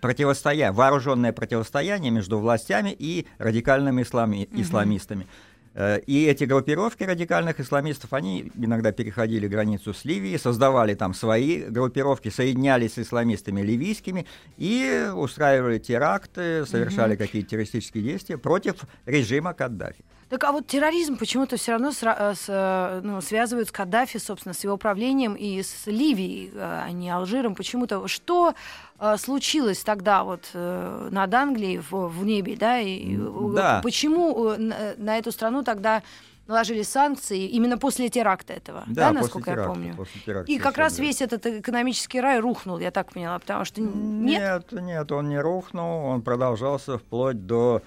противостояние, 0.02 0.72
вооруженное 0.72 1.32
противостояние 1.32 2.12
между 2.12 2.40
властями 2.40 2.90
и 2.90 3.28
радикальными 3.38 4.02
ислами- 4.02 4.50
исламистами. 4.52 5.28
Э, 5.76 6.00
И 6.08 6.26
эти 6.26 6.46
группировки 6.46 7.04
радикальных 7.04 7.60
исламистов, 7.60 8.14
они 8.14 8.52
иногда 8.56 8.92
переходили 8.92 9.48
границу 9.48 9.94
с 9.94 10.06
Ливией, 10.06 10.40
создавали 10.40 10.96
там 10.96 11.14
свои 11.14 11.66
группировки, 11.66 12.30
соединялись 12.30 12.94
с 12.94 12.98
исламистами 12.98 13.62
ливийскими 13.62 14.26
и 14.58 15.12
устраивали 15.14 15.78
теракты, 15.78 16.66
совершали 16.66 17.16
какие-то 17.16 17.50
террористические 17.52 18.04
действия 18.04 18.40
против 18.40 18.76
режима 19.06 19.54
Каддафи. 19.54 20.04
Так 20.30 20.44
а 20.44 20.52
вот 20.52 20.68
терроризм 20.68 21.18
почему-то 21.18 21.56
все 21.56 21.72
равно 21.72 21.90
сра- 21.90 22.16
э, 22.32 22.36
с, 22.36 22.46
э, 22.50 23.02
ну, 23.02 23.22
связывают 23.22 23.70
с 23.70 23.72
Каддафи, 23.72 24.18
собственно, 24.18 24.54
с 24.54 24.62
его 24.64 24.76
правлением 24.76 25.36
и 25.36 25.62
с 25.62 25.88
Ливией, 25.88 26.52
э, 26.54 26.82
а 26.86 26.92
не 26.92 27.10
Алжиром. 27.10 27.56
Почему-то 27.56 28.08
что 28.08 28.54
случилось 29.18 29.84
тогда 29.84 30.24
вот 30.24 30.50
над 30.56 31.32
Англией 31.32 31.78
в, 31.78 32.08
в 32.08 32.26
небе, 32.26 32.58
да? 32.58 32.80
И, 32.80 33.16
Да. 33.16 33.80
Почему 33.84 34.56
на, 34.58 34.96
на 34.98 35.20
эту 35.20 35.32
страну 35.32 35.62
тогда 35.64 36.02
наложили 36.48 36.82
санкции 36.82 37.46
именно 37.48 37.78
после 37.78 38.10
теракта 38.10 38.54
этого, 38.54 38.84
да, 38.88 39.10
после 39.10 39.22
насколько 39.22 39.50
я 39.52 39.56
теракта, 39.56 39.74
помню? 39.74 39.96
после 39.96 40.22
теракта 40.22 40.52
И 40.52 40.58
как 40.58 40.78
раз 40.78 40.94
совершенно 40.94 41.08
весь 41.08 41.22
этот 41.22 41.46
экономический 41.46 42.20
рай 42.22 42.40
рухнул, 42.40 42.80
я 42.80 42.90
так 42.90 43.12
поняла, 43.12 43.38
потому 43.38 43.66
что 43.66 43.82
нет. 43.82 44.72
Нет, 44.72 44.82
нет, 44.82 45.12
он 45.12 45.30
не 45.30 45.40
рухнул, 45.40 46.06
он 46.06 46.22
продолжался 46.22 46.98
вплоть 46.98 47.46
до 47.46 47.84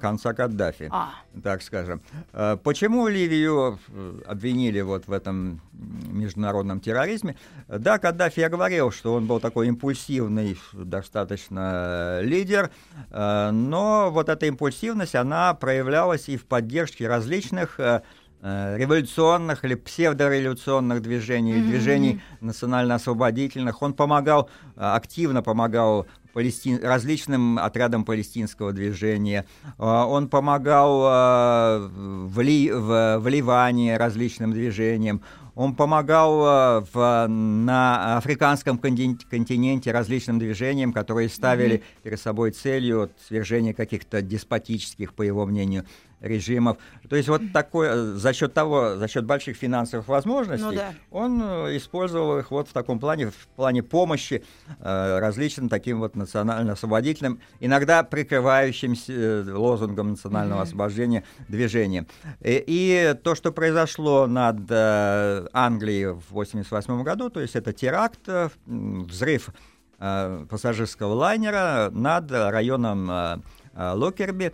конца 0.00 0.32
Каддафи, 0.34 0.88
А. 0.92 1.10
так 1.42 1.62
скажем. 1.62 2.02
Э, 2.32 2.56
Почему 2.62 3.08
Ливию 3.08 3.78
э, 3.88 4.20
обвинили 4.26 4.80
вот 4.82 5.06
в 5.06 5.12
этом 5.12 5.60
международном 5.72 6.80
терроризме? 6.80 7.36
Да, 7.68 7.98
Каддафи, 7.98 8.40
я 8.40 8.48
говорил, 8.48 8.90
что 8.90 9.14
он 9.14 9.26
был 9.26 9.40
такой 9.40 9.68
импульсивный 9.68 10.58
достаточно 10.72 12.20
э, 12.20 12.22
лидер, 12.24 12.70
э, 13.10 13.50
но 13.50 14.10
вот 14.10 14.28
эта 14.28 14.46
импульсивность, 14.46 15.14
она 15.14 15.54
проявлялась 15.54 16.28
и 16.28 16.36
в 16.36 16.44
поддержке 16.46 17.08
различных 17.08 17.80
э, 17.80 18.02
э, 18.42 18.76
революционных 18.78 19.64
или 19.64 19.74
псевдореволюционных 19.74 21.02
движений, 21.02 21.60
движений 21.60 22.20
национально-освободительных. 22.40 23.82
Он 23.82 23.94
помогал, 23.94 24.48
э, 24.76 24.80
активно 24.80 25.42
помогал 25.42 26.06
палестин- 26.34 26.80
различным 26.82 27.58
отрядам 27.58 28.04
палестинского 28.04 28.72
движения. 28.72 29.46
Э, 29.78 29.84
Он 29.84 30.28
помогал 30.28 31.02
э, 31.04 31.88
в, 32.26 32.40
Ли- 32.40 32.70
в- 32.72 33.18
в 33.18 33.28
Ливане 33.28 33.96
различным 33.96 34.52
движениям. 34.52 35.22
Он 35.54 35.74
помогал 35.74 36.80
э, 36.80 36.84
в, 36.92 37.26
на 37.28 38.16
африканском 38.16 38.78
контин- 38.78 39.18
континенте 39.28 39.90
различным 39.92 40.38
движениям, 40.38 40.92
которые 40.92 41.28
ставили 41.28 41.82
перед 42.02 42.20
собой 42.20 42.52
целью 42.52 43.10
свержения 43.28 43.74
каких-то 43.74 44.22
деспотических, 44.22 45.12
по 45.12 45.22
его 45.22 45.44
мнению, 45.46 45.84
режимов. 46.20 46.76
То 47.08 47.16
есть 47.16 47.28
вот 47.28 47.42
такое, 47.52 48.14
за 48.14 48.32
счет 48.32 48.52
того, 48.54 48.96
за 48.96 49.08
счет 49.08 49.24
больших 49.24 49.56
финансовых 49.56 50.08
возможностей, 50.08 50.64
Ну 50.64 50.72
да. 50.72 50.94
он 51.10 51.40
э, 51.42 51.76
использовал 51.76 52.38
их 52.38 52.50
вот 52.50 52.68
в 52.68 52.72
таком 52.72 52.98
плане, 53.00 53.30
в 53.30 53.48
плане 53.56 53.82
помощи 53.82 54.44
э, 54.78 55.18
различным 55.18 55.68
таким 55.68 56.00
вот 56.00 56.16
национально-освободительным, 56.16 57.40
иногда 57.60 58.02
прикрывающимся 58.02 59.12
э, 59.12 59.52
лозунгом 59.52 60.10
национального 60.10 60.62
освобождения 60.62 61.24
движением. 61.48 62.06
И, 62.40 62.62
и 62.66 63.14
то, 63.22 63.34
что 63.34 63.52
произошло 63.52 64.26
над 64.26 64.58
э, 64.70 65.46
Англией 65.52 66.06
в 66.12 66.30
1988 66.30 67.02
году, 67.02 67.30
то 67.30 67.40
есть 67.40 67.56
это 67.56 67.72
теракт, 67.72 68.20
э, 68.26 68.48
взрыв 68.66 69.50
э, 69.98 70.46
пассажирского 70.48 71.14
лайнера 71.14 71.90
над 71.92 72.30
районом 72.30 73.10
э, 73.10 73.38
э, 73.74 73.92
Локерби, 73.94 74.52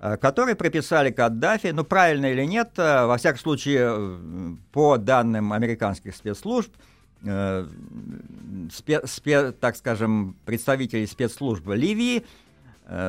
э, 0.00 0.16
который 0.16 0.54
приписали 0.54 1.10
Каддафи, 1.10 1.68
ну 1.68 1.84
правильно 1.84 2.26
или 2.26 2.44
нет, 2.44 2.70
э, 2.76 3.06
во 3.06 3.16
всяком 3.16 3.40
случае, 3.40 3.88
э, 3.90 4.54
по 4.72 4.96
данным 4.98 5.52
американских 5.52 6.14
спецслужб, 6.14 6.72
спе- 7.22 9.02
спе- 9.04 9.52
так 9.52 9.74
скажем, 9.76 10.36
представителей 10.44 11.06
спецслужб 11.06 11.66
Ливии 11.68 12.24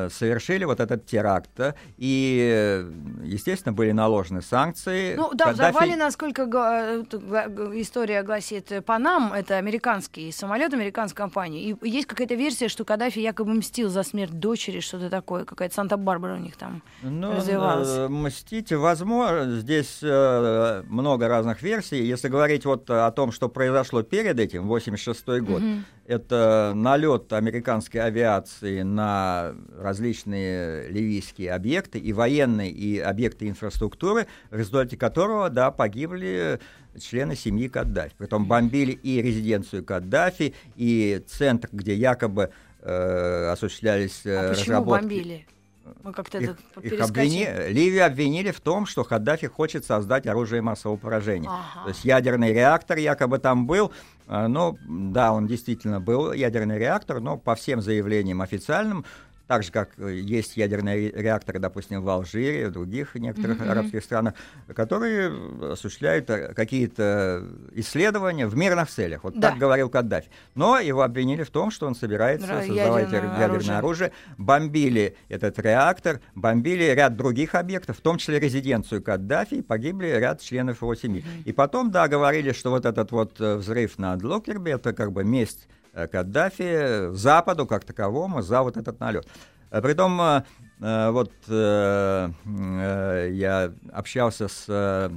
совершили 0.09 0.65
вот 0.65 0.79
этот 0.79 1.05
теракт. 1.05 1.59
э, 1.59 1.73
И, 1.97 2.39
э, 2.41 2.91
естественно, 3.23 3.73
были 3.73 3.91
наложены 3.91 4.41
санкции. 4.41 5.15
Ну 5.15 5.31
да, 5.33 5.51
Каддафи- 5.51 5.53
взорвали, 5.53 5.95
насколько 5.95 6.41
э, 6.43 7.03
история 7.79 8.23
гласит, 8.23 8.71
э, 8.71 8.81
Панам, 8.81 9.33
это 9.33 9.57
американский 9.57 10.31
самолет 10.31 10.73
американской 10.73 11.17
компании. 11.23 11.77
И 11.81 11.89
есть 11.89 12.07
какая-то 12.07 12.35
версия, 12.35 12.67
что 12.69 12.85
Каддафи 12.85 13.19
якобы 13.19 13.53
мстил 13.53 13.89
за 13.89 14.03
смерть 14.03 14.31
дочери, 14.39 14.79
что-то 14.79 15.09
такое, 15.09 15.45
какая-то 15.45 15.75
Санта-Барбара 15.75 16.35
у 16.35 16.39
них 16.39 16.55
там 16.57 16.81
Ну, 17.03 17.35
развивалась. 17.35 17.87
э, 17.89 18.07
мстить 18.07 18.71
возможно. 18.71 19.59
Здесь 19.59 19.99
э, 20.01 20.83
много 20.87 21.27
разных 21.27 21.61
версий. 21.61 22.03
Если 22.03 22.27
говорить 22.29 22.65
вот 22.65 22.89
о 22.89 23.11
том, 23.11 23.31
что 23.31 23.49
произошло 23.49 24.01
перед 24.03 24.39
этим, 24.39 24.67
86 24.67 25.27
год, 25.41 25.61
это 26.07 26.71
налет 26.73 27.33
американской 27.33 28.01
авиации 28.01 28.81
на 28.81 29.53
различные 29.77 30.87
ливийские 30.89 31.51
объекты, 31.51 31.99
и 31.99 32.13
военные, 32.13 32.71
и 32.71 32.97
объекты 32.97 33.49
инфраструктуры, 33.49 34.25
в 34.49 34.55
результате 34.57 34.95
которого, 34.95 35.49
да, 35.49 35.69
погибли 35.69 36.59
члены 36.97 37.35
семьи 37.35 37.67
Каддафи. 37.67 38.13
Притом 38.17 38.45
бомбили 38.45 38.93
и 38.93 39.21
резиденцию 39.21 39.83
Каддафи, 39.83 40.53
и 40.77 41.21
центр, 41.27 41.67
где 41.73 41.93
якобы 41.93 42.51
э, 42.81 43.49
осуществлялись 43.51 44.21
э, 44.23 44.35
А 44.35 44.49
почему 44.49 44.63
разработки. 44.77 45.01
бомбили? 45.01 45.47
Мы 46.03 46.11
как-то 46.11 46.37
Их, 46.37 46.57
это 46.75 46.95
их 46.95 47.01
обвини- 47.01 47.69
Ливию 47.69 48.05
обвинили 48.05 48.51
в 48.51 48.59
том, 48.59 48.85
что 48.85 49.03
Каддафи 49.03 49.47
хочет 49.47 49.85
создать 49.85 50.27
оружие 50.27 50.61
массового 50.61 50.97
поражения. 50.97 51.49
Ага. 51.49 51.83
То 51.83 51.89
есть 51.89 52.03
ядерный 52.03 52.53
реактор 52.53 52.97
якобы 52.97 53.39
там 53.39 53.67
был. 53.67 53.91
А, 54.27 54.47
Ну, 54.47 54.77
да, 54.87 55.33
он 55.33 55.47
действительно 55.47 55.99
был 55.99 56.33
ядерный 56.33 56.77
реактор, 56.77 57.19
но 57.19 57.37
по 57.37 57.55
всем 57.55 57.81
заявлениям 57.81 58.41
официальным, 58.41 59.05
так 59.47 59.63
же, 59.63 59.71
как 59.71 59.89
э, 59.97 60.13
есть 60.15 60.57
ядерные 60.57 61.09
ре- 61.09 61.21
реакторы, 61.23 61.59
допустим, 61.59 62.01
в 62.03 62.09
Алжире, 62.09 62.67
в 62.67 62.71
других 62.73 63.15
некоторых 63.15 63.61
арабских 63.61 64.03
странах, 64.03 64.33
которые 64.75 65.31
осуществляют 65.71 66.29
э, 66.29 66.53
какие-то 66.53 67.43
исследования 67.73 68.47
в 68.47 68.55
мирных 68.55 68.89
целях. 68.89 69.23
Вот 69.23 69.39
Да. 69.39 69.49
так 69.51 69.59
говорил 69.59 69.89
Каддафи. 69.89 70.29
Но 70.55 70.79
его 70.79 71.01
обвинили 71.01 71.43
в 71.43 71.49
том, 71.49 71.71
что 71.71 71.87
он 71.87 71.95
собирается 71.95 72.47
Ра- 72.47 72.65
создавать 72.65 73.05
ядерное 73.05 73.31
ядерное 73.33 73.45
оружие. 73.45 73.77
оружие, 73.77 74.11
бомбили 74.37 75.15
этот 75.29 75.59
реактор, 75.59 76.19
бомбили 76.35 76.83
ряд 76.83 77.15
других 77.15 77.55
объектов, 77.55 77.97
в 77.97 78.01
том 78.01 78.17
числе 78.17 78.39
резиденцию 78.39 79.01
Каддафи, 79.01 79.55
и 79.55 79.61
погибли 79.61 80.07
ряд 80.07 80.41
членов 80.41 80.81
его 80.81 80.95
семьи. 80.95 81.23
И 81.45 81.51
потом, 81.53 81.91
да, 81.91 82.07
говорили, 82.07 82.51
что 82.51 82.69
вот 82.71 82.85
этот 82.85 83.11
вот 83.11 83.39
э, 83.39 83.55
взрыв 83.55 83.97
над 83.97 84.23
Локерби, 84.23 84.71
это 84.71 84.93
как 84.93 85.11
бы 85.11 85.23
месть 85.23 85.67
э, 85.67 85.76
Каддафи 86.05 87.11
Западу 87.13 87.65
как 87.65 87.83
таковому 87.85 88.41
за 88.43 88.61
вот 88.61 88.77
этот 88.77 88.99
налет. 88.99 89.27
Э, 89.71 89.81
Притом, 89.81 90.21
э, 90.21 90.43
э, 90.79 91.09
вот 91.09 91.31
э, 91.47 92.29
э, 92.45 93.29
я 93.33 93.73
общался 93.91 94.47
с 94.47 94.65
э, 94.67 95.09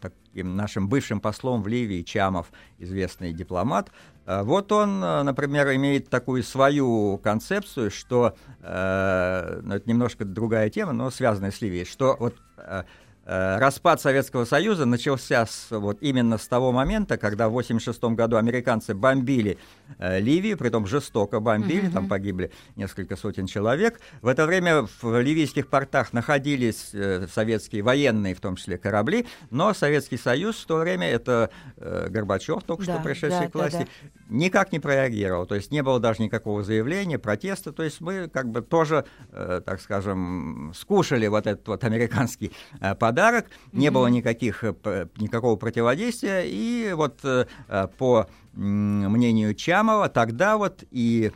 таким 0.00 0.56
нашим 0.56 0.88
бывшим 0.88 1.20
послом 1.20 1.62
в 1.62 1.68
Ливии, 1.68 2.02
Чамов, 2.02 2.46
известный 2.78 3.32
дипломат. 3.32 3.90
Э, 4.26 4.42
Вот 4.42 4.72
он, 4.72 5.02
э, 5.02 5.22
например, 5.24 5.74
имеет 5.74 6.08
такую 6.08 6.42
свою 6.42 7.18
концепцию, 7.18 7.90
что, 7.90 8.34
э, 8.62 9.60
ну, 9.62 9.74
это 9.74 9.88
немножко 9.88 10.24
другая 10.24 10.70
тема, 10.70 10.92
но 10.92 11.10
связанная 11.10 11.50
с 11.50 11.60
Ливией, 11.60 11.84
что 11.84 12.16
вот 12.18 12.34
э, 12.56 12.62
э, 12.62 12.84
распад 13.24 14.00
Советского 14.00 14.44
Союза 14.44 14.84
начался 14.84 15.46
с, 15.46 15.68
вот 15.70 15.98
именно 16.00 16.38
с 16.38 16.48
того 16.48 16.72
момента, 16.72 17.16
когда 17.16 17.48
в 17.48 17.52
1986 17.52 18.16
году 18.16 18.36
американцы 18.36 18.94
бомбили 18.94 19.58
э, 19.98 20.20
Ливию, 20.20 20.58
притом 20.58 20.86
жестоко 20.86 21.40
бомбили, 21.40 21.88
там 21.88 22.08
погибли 22.08 22.50
несколько 22.76 23.16
сотен 23.16 23.46
человек. 23.46 24.00
В 24.22 24.28
это 24.28 24.46
время 24.46 24.86
в 25.00 25.20
ливийских 25.20 25.68
портах 25.68 26.12
находились 26.12 26.90
э, 26.92 27.26
советские 27.32 27.82
военные, 27.82 28.34
в 28.34 28.40
том 28.40 28.56
числе 28.56 28.78
корабли, 28.78 29.26
но 29.50 29.72
Советский 29.74 30.16
Союз 30.16 30.56
в 30.56 30.66
то 30.66 30.78
время, 30.78 31.08
это 31.08 31.50
э, 31.76 32.08
Горбачев, 32.10 32.62
только 32.64 32.84
Да, 32.86 32.94
что 32.94 33.02
пришедший 33.02 33.46
да, 33.46 33.48
к 33.48 33.54
власти, 33.54 33.86
да, 34.02 34.20
никак 34.32 34.72
не 34.72 34.80
прореагировал. 34.80 35.46
То 35.46 35.54
есть 35.54 35.70
не 35.70 35.82
было 35.82 36.00
даже 36.00 36.22
никакого 36.22 36.62
заявления, 36.62 37.18
протеста. 37.18 37.72
То 37.72 37.82
есть 37.82 38.00
мы 38.00 38.28
как 38.28 38.50
бы 38.50 38.62
тоже, 38.62 39.04
э, 39.30 39.60
так 39.64 39.80
скажем, 39.80 40.72
скушали 40.74 41.26
вот 41.26 41.46
этот 41.46 41.66
вот 41.68 41.84
американский 41.84 42.52
э, 42.80 42.94
подарок. 42.94 43.46
Не 43.72 43.90
было 43.90 44.06
никаких, 44.08 44.64
э, 44.64 45.06
никакого 45.18 45.56
противодействия. 45.56 46.42
И 46.44 46.92
вот 46.94 47.20
э, 47.24 47.46
э, 47.68 47.88
по 47.98 48.26
мнению 48.54 49.54
Чамова 49.54 50.08
тогда 50.08 50.56
вот 50.58 50.84
и 50.90 51.32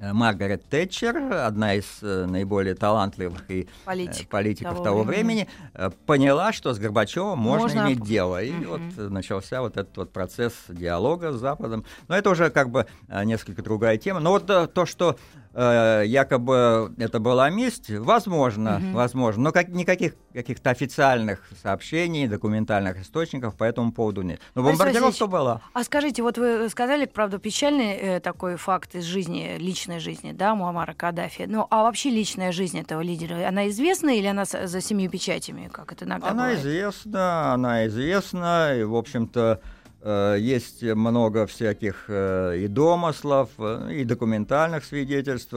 Маргарет 0.00 0.64
Тэтчер, 0.68 1.16
одна 1.32 1.74
из 1.74 1.84
э, 2.02 2.26
наиболее 2.26 2.74
талантливых 2.76 3.50
и 3.50 3.62
э, 3.62 3.66
Политик 3.84 4.28
политиков 4.28 4.74
того 4.74 4.84
того, 4.84 5.02
времени. 5.02 5.24
времени, 5.24 5.48
э, 5.74 5.90
поняла, 6.06 6.52
что 6.52 6.72
с 6.72 6.78
Горбачевым 6.78 7.38
можно, 7.38 7.62
Можно 7.62 7.80
иметь 7.88 8.02
дело. 8.02 8.40
И 8.42 8.52
вот 8.64 8.80
э, 8.96 9.08
начался 9.08 9.60
вот 9.60 9.76
этот 9.76 9.96
вот 9.96 10.12
процесс 10.12 10.54
диалога 10.68 11.32
с 11.32 11.36
Западом. 11.40 11.84
Но 12.06 12.16
это 12.16 12.30
уже 12.30 12.50
как 12.50 12.70
бы 12.70 12.86
э, 13.08 13.24
несколько 13.24 13.62
другая 13.62 13.96
тема. 13.98 14.20
Но 14.20 14.30
вот 14.30 14.48
э, 14.48 14.68
то, 14.68 14.86
что 14.86 15.16
э, 15.58 16.04
якобы 16.06 16.94
это 16.98 17.18
была 17.18 17.50
месть, 17.50 17.90
возможно, 17.90 18.80
возможно. 18.92 19.42
Но 19.44 19.52
как, 19.52 19.68
никаких 19.68 20.14
каких-то 20.32 20.70
официальных 20.70 21.42
сообщений, 21.62 22.28
документальных 22.28 23.00
источников 23.00 23.56
по 23.56 23.64
этому 23.64 23.92
поводу 23.92 24.22
нет. 24.22 24.40
Но 24.54 24.62
бомбардировка 24.62 25.26
была. 25.26 25.60
А 25.72 25.82
скажите, 25.82 26.22
вот 26.22 26.38
вы 26.38 26.68
сказали, 26.68 27.06
правда, 27.06 27.38
печальный 27.38 27.92
э, 27.94 28.20
такой 28.20 28.56
факт 28.56 28.94
из 28.94 29.04
жизни, 29.04 29.56
личной 29.58 29.98
жизни, 29.98 30.32
да, 30.32 30.54
Муаммара 30.54 30.94
Каддафи. 30.94 31.46
Ну, 31.48 31.66
а 31.70 31.82
вообще 31.82 32.10
личная 32.10 32.52
жизнь 32.52 32.78
этого 32.78 33.00
лидера, 33.00 33.48
она 33.48 33.68
известна 33.68 34.10
или 34.10 34.26
она 34.26 34.44
за 34.44 34.80
семью 34.80 35.10
печатями, 35.10 35.68
как 35.72 35.92
это 35.92 36.04
иногда 36.04 36.28
Она 36.28 36.42
бывает? 36.44 36.60
известна, 36.60 37.52
она 37.54 37.86
известна, 37.86 38.74
и, 38.78 38.84
в 38.84 38.94
общем-то, 38.94 39.60
есть 40.04 40.82
много 40.82 41.46
всяких 41.46 42.04
э, 42.08 42.58
и 42.58 42.68
домыслов, 42.68 43.50
э, 43.58 43.92
и 43.92 44.04
документальных 44.04 44.84
свидетельств. 44.84 45.54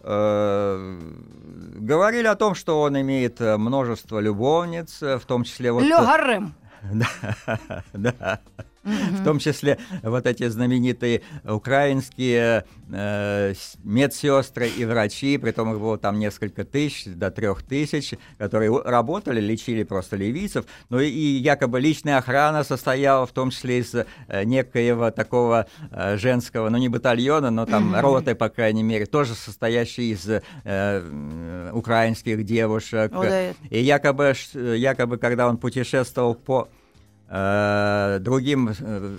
Э, 0.00 0.98
Говорили 1.78 2.26
о 2.26 2.36
том, 2.36 2.54
что 2.54 2.80
он 2.82 3.00
имеет 3.00 3.40
э, 3.40 3.56
множество 3.56 4.20
любовниц, 4.20 5.02
э, 5.02 5.18
в 5.18 5.24
том 5.24 5.44
числе 5.44 5.72
вот... 5.72 5.82
Лё 5.82 6.00
Гаррем. 6.00 6.54
Да, 6.92 7.82
да. 7.92 8.40
В 8.86 9.24
том 9.24 9.38
числе 9.38 9.78
вот 10.02 10.26
эти 10.26 10.48
знаменитые 10.48 11.22
украинские 11.44 12.64
э, 12.90 13.54
медсестры 13.82 14.68
и 14.68 14.84
врачи, 14.84 15.38
притом 15.38 15.72
их 15.72 15.80
было 15.80 15.98
там 15.98 16.18
несколько 16.18 16.64
тысяч, 16.64 17.06
до 17.06 17.30
трех 17.30 17.62
тысяч, 17.62 18.14
которые 18.38 18.80
работали, 18.82 19.40
лечили 19.40 19.82
просто 19.82 20.16
ливийцев. 20.16 20.64
Ну 20.88 21.00
и, 21.00 21.08
и 21.08 21.38
якобы 21.38 21.80
личная 21.80 22.18
охрана 22.18 22.62
состояла 22.64 23.26
в 23.26 23.32
том 23.32 23.50
числе 23.50 23.80
из 23.80 23.94
э, 23.94 24.04
некоего 24.44 25.10
такого 25.10 25.66
э, 25.90 26.16
женского, 26.16 26.68
ну 26.68 26.78
не 26.78 26.88
батальона, 26.88 27.50
но 27.50 27.66
там 27.66 27.94
роты, 27.96 28.34
по 28.34 28.48
крайней 28.48 28.82
мере, 28.82 29.06
тоже 29.06 29.34
состоящей 29.34 30.12
из 30.12 30.28
э, 30.28 31.70
украинских 31.72 32.44
девушек. 32.44 33.12
О, 33.12 33.22
да. 33.22 33.50
И 33.70 33.82
якобы, 33.82 34.34
якобы, 34.54 35.18
когда 35.18 35.48
он 35.48 35.58
путешествовал 35.58 36.34
по 36.34 36.68
другим, 37.28 38.70
э, 38.78 39.16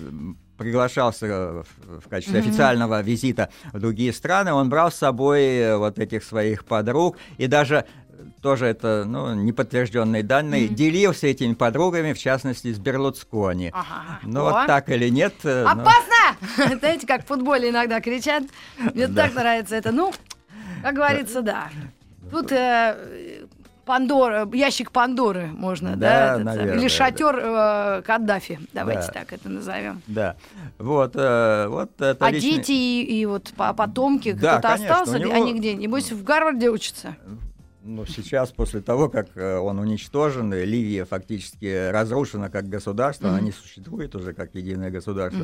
приглашался 0.58 1.26
э, 1.26 1.62
в, 2.00 2.08
качестве 2.08 2.40
официального 2.40 3.00
визита 3.00 3.48
в 3.72 3.78
другие 3.78 4.12
страны, 4.12 4.52
он 4.52 4.68
брал 4.68 4.90
с 4.90 4.96
собой 4.96 5.42
э, 5.42 5.76
вот 5.76 5.98
этих 5.98 6.24
своих 6.24 6.64
подруг 6.64 7.16
и 7.38 7.46
даже 7.46 7.84
э, 8.08 8.22
тоже 8.42 8.66
это 8.66 9.04
ну, 9.06 9.34
неподтвержденные 9.34 10.22
данные, 10.22 10.68
делился 10.68 11.28
этими 11.28 11.54
подругами, 11.54 12.12
в 12.12 12.18
частности, 12.18 12.72
с 12.72 12.78
Берлуцкони. 12.78 13.70
Ага. 13.72 14.18
Ну 14.24 14.42
вот 14.42 14.66
так 14.66 14.90
или 14.90 15.08
нет. 15.08 15.34
э, 15.44 15.64
но- 15.64 15.82
Опасно! 15.82 16.76
Знаете, 16.78 17.06
как 17.06 17.24
в 17.24 17.28
футболе 17.28 17.70
иногда 17.70 18.00
кричат. 18.00 18.42
Мне 18.94 19.08
так 19.08 19.34
нравится 19.34 19.76
это. 19.76 19.92
Ну, 19.92 20.12
как 20.82 20.94
говорится, 20.94 21.42
да. 21.42 21.68
Тут 22.30 22.52
э, 22.52 23.37
Пандора, 23.88 24.46
ящик 24.52 24.92
Пандоры 24.92 25.46
можно, 25.46 25.96
Да, 25.96 25.96
да? 25.96 26.32
этот, 26.34 26.44
наверное, 26.44 26.74
Или 26.78 26.88
шатер 26.88 27.38
э, 27.42 28.02
Каддафи, 28.02 28.60
давайте 28.74 29.06
Да. 29.06 29.12
так 29.14 29.32
это 29.32 29.48
назовем. 29.48 30.02
Да. 30.06 30.36
Вот, 30.78 31.12
э, 31.16 31.66
вот 31.68 31.98
это 31.98 32.26
А 32.26 32.30
личный- 32.30 32.50
дети 32.56 32.72
и, 32.72 33.20
и 33.20 33.24
вот 33.24 33.50
по- 33.56 33.72
потомки, 33.72 34.32
Да, 34.32 34.58
кто-то 34.58 34.74
остался, 34.74 35.18
него- 35.18 35.32
они 35.32 35.58
где? 35.58 35.72
Небось, 35.74 36.12
в 36.12 36.22
Гарварде 36.22 36.68
учатся. 36.68 37.16
Ну, 37.82 38.04
сейчас, 38.04 38.50
после 38.50 38.82
того, 38.82 39.08
как 39.08 39.28
э, 39.36 39.56
он 39.56 39.78
уничтожен, 39.78 40.52
и 40.52 40.66
Ливия 40.66 41.06
фактически 41.06 41.88
разрушена 41.90 42.50
как 42.50 42.68
государство, 42.68 43.30
она 43.30 43.40
не 43.40 43.52
существует 43.52 44.14
уже 44.14 44.34
как 44.34 44.54
единое 44.54 44.90
государство. 44.90 45.42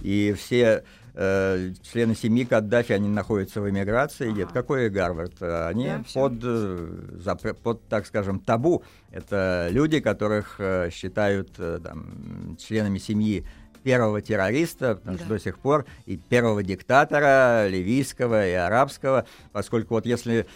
И 0.00 0.34
все 0.38 0.84
э, 1.14 1.72
члены 1.82 2.14
семьи 2.14 2.44
Каддафи, 2.44 2.92
они 2.92 3.08
находятся 3.08 3.60
в 3.60 3.68
эмиграции. 3.68 4.30
Нет, 4.30 4.50
какой 4.52 4.88
Гарвард? 4.90 5.34
Э, 5.40 5.68
Они 5.68 5.86
Да, 5.86 6.02
под, 6.14 6.34
э, 6.42 6.88
запре- 7.24 7.54
под, 7.54 7.86
так 7.88 8.06
скажем, 8.06 8.40
табу. 8.40 8.82
Это 9.10 9.68
люди, 9.70 10.00
которых 10.00 10.56
э, 10.58 10.90
считают 10.90 11.50
э, 11.58 11.78
там, 11.82 12.56
членами 12.58 12.98
семьи 12.98 13.44
первого 13.82 14.22
террориста, 14.22 14.94
потому 14.94 15.18
что 15.18 15.26
Да. 15.28 15.34
до 15.34 15.40
сих 15.40 15.58
пор, 15.58 15.84
и 16.06 16.16
первого 16.16 16.62
диктатора 16.62 17.66
ливийского 17.68 18.46
и 18.48 18.52
арабского, 18.52 19.26
поскольку 19.52 19.94
вот 19.94 20.06
если 20.06 20.46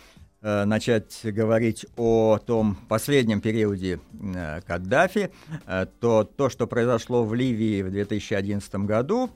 э, 0.43 0.65
начать 0.65 1.19
говорить 1.25 1.87
о 1.97 2.39
том 2.39 2.77
последнем 2.89 3.41
периоде 3.41 3.99
э, 4.35 4.61
Каддафи, 4.65 5.31
э, 5.67 5.87
то 5.99 6.23
то, 6.23 6.49
что 6.49 6.67
произошло 6.69 7.25
в 7.25 7.35
Ливии 7.35 7.83
в 7.83 7.91
2011 7.91 8.75
году, 8.87 9.29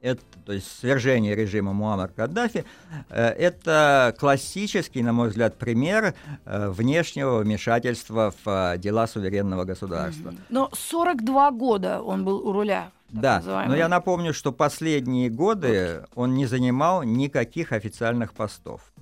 это, 0.00 0.22
то 0.44 0.52
есть 0.52 0.66
свержение 0.78 1.34
режима 1.34 1.72
Муаммар 1.72 2.08
Каддафи, 2.08 2.64
э, 3.08 3.28
это 3.28 4.14
классический, 4.18 5.02
на 5.02 5.12
мой 5.12 5.28
взгляд, 5.28 5.56
пример 5.56 6.14
э, 6.44 6.68
внешнего 6.70 7.38
вмешательства 7.38 8.32
в 8.44 8.74
э, 8.74 8.78
дела 8.78 9.06
суверенного 9.06 9.64
государства. 9.64 10.34
Но 10.48 10.70
42 10.72 11.50
года 11.52 12.02
он 12.02 12.24
был 12.24 12.46
у 12.46 12.52
руля. 12.52 12.90
Да, 13.10 13.36
называемый. 13.36 13.70
но 13.70 13.76
я 13.76 13.88
напомню, 13.88 14.34
что 14.34 14.52
последние 14.52 15.30
годы 15.30 16.04
он 16.14 16.34
не 16.34 16.44
занимал 16.44 17.02
никаких 17.02 17.72
официальных 17.72 18.34
постов. 18.34 18.92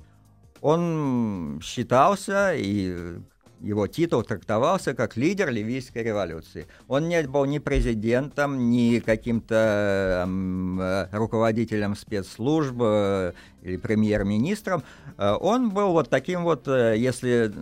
Он 0.60 1.60
считался, 1.62 2.54
и 2.54 3.18
его 3.60 3.86
титул 3.86 4.22
трактовался 4.22 4.94
как 4.94 5.16
лидер 5.16 5.50
ливийской 5.50 6.02
революции. 6.02 6.66
Он 6.88 7.08
не 7.08 7.22
был 7.22 7.44
ни 7.44 7.58
президентом, 7.58 8.70
ни 8.70 8.98
каким-то 8.98 10.26
э, 10.28 11.16
руководителем 11.16 11.96
спецслужб 11.96 12.76
э, 12.80 13.32
или 13.62 13.76
премьер-министром. 13.76 14.82
Э, 15.18 15.36
Он 15.40 15.70
был 15.70 15.92
вот 15.92 16.10
таким 16.10 16.44
вот, 16.44 16.68
э, 16.68 16.94
если 16.98 17.52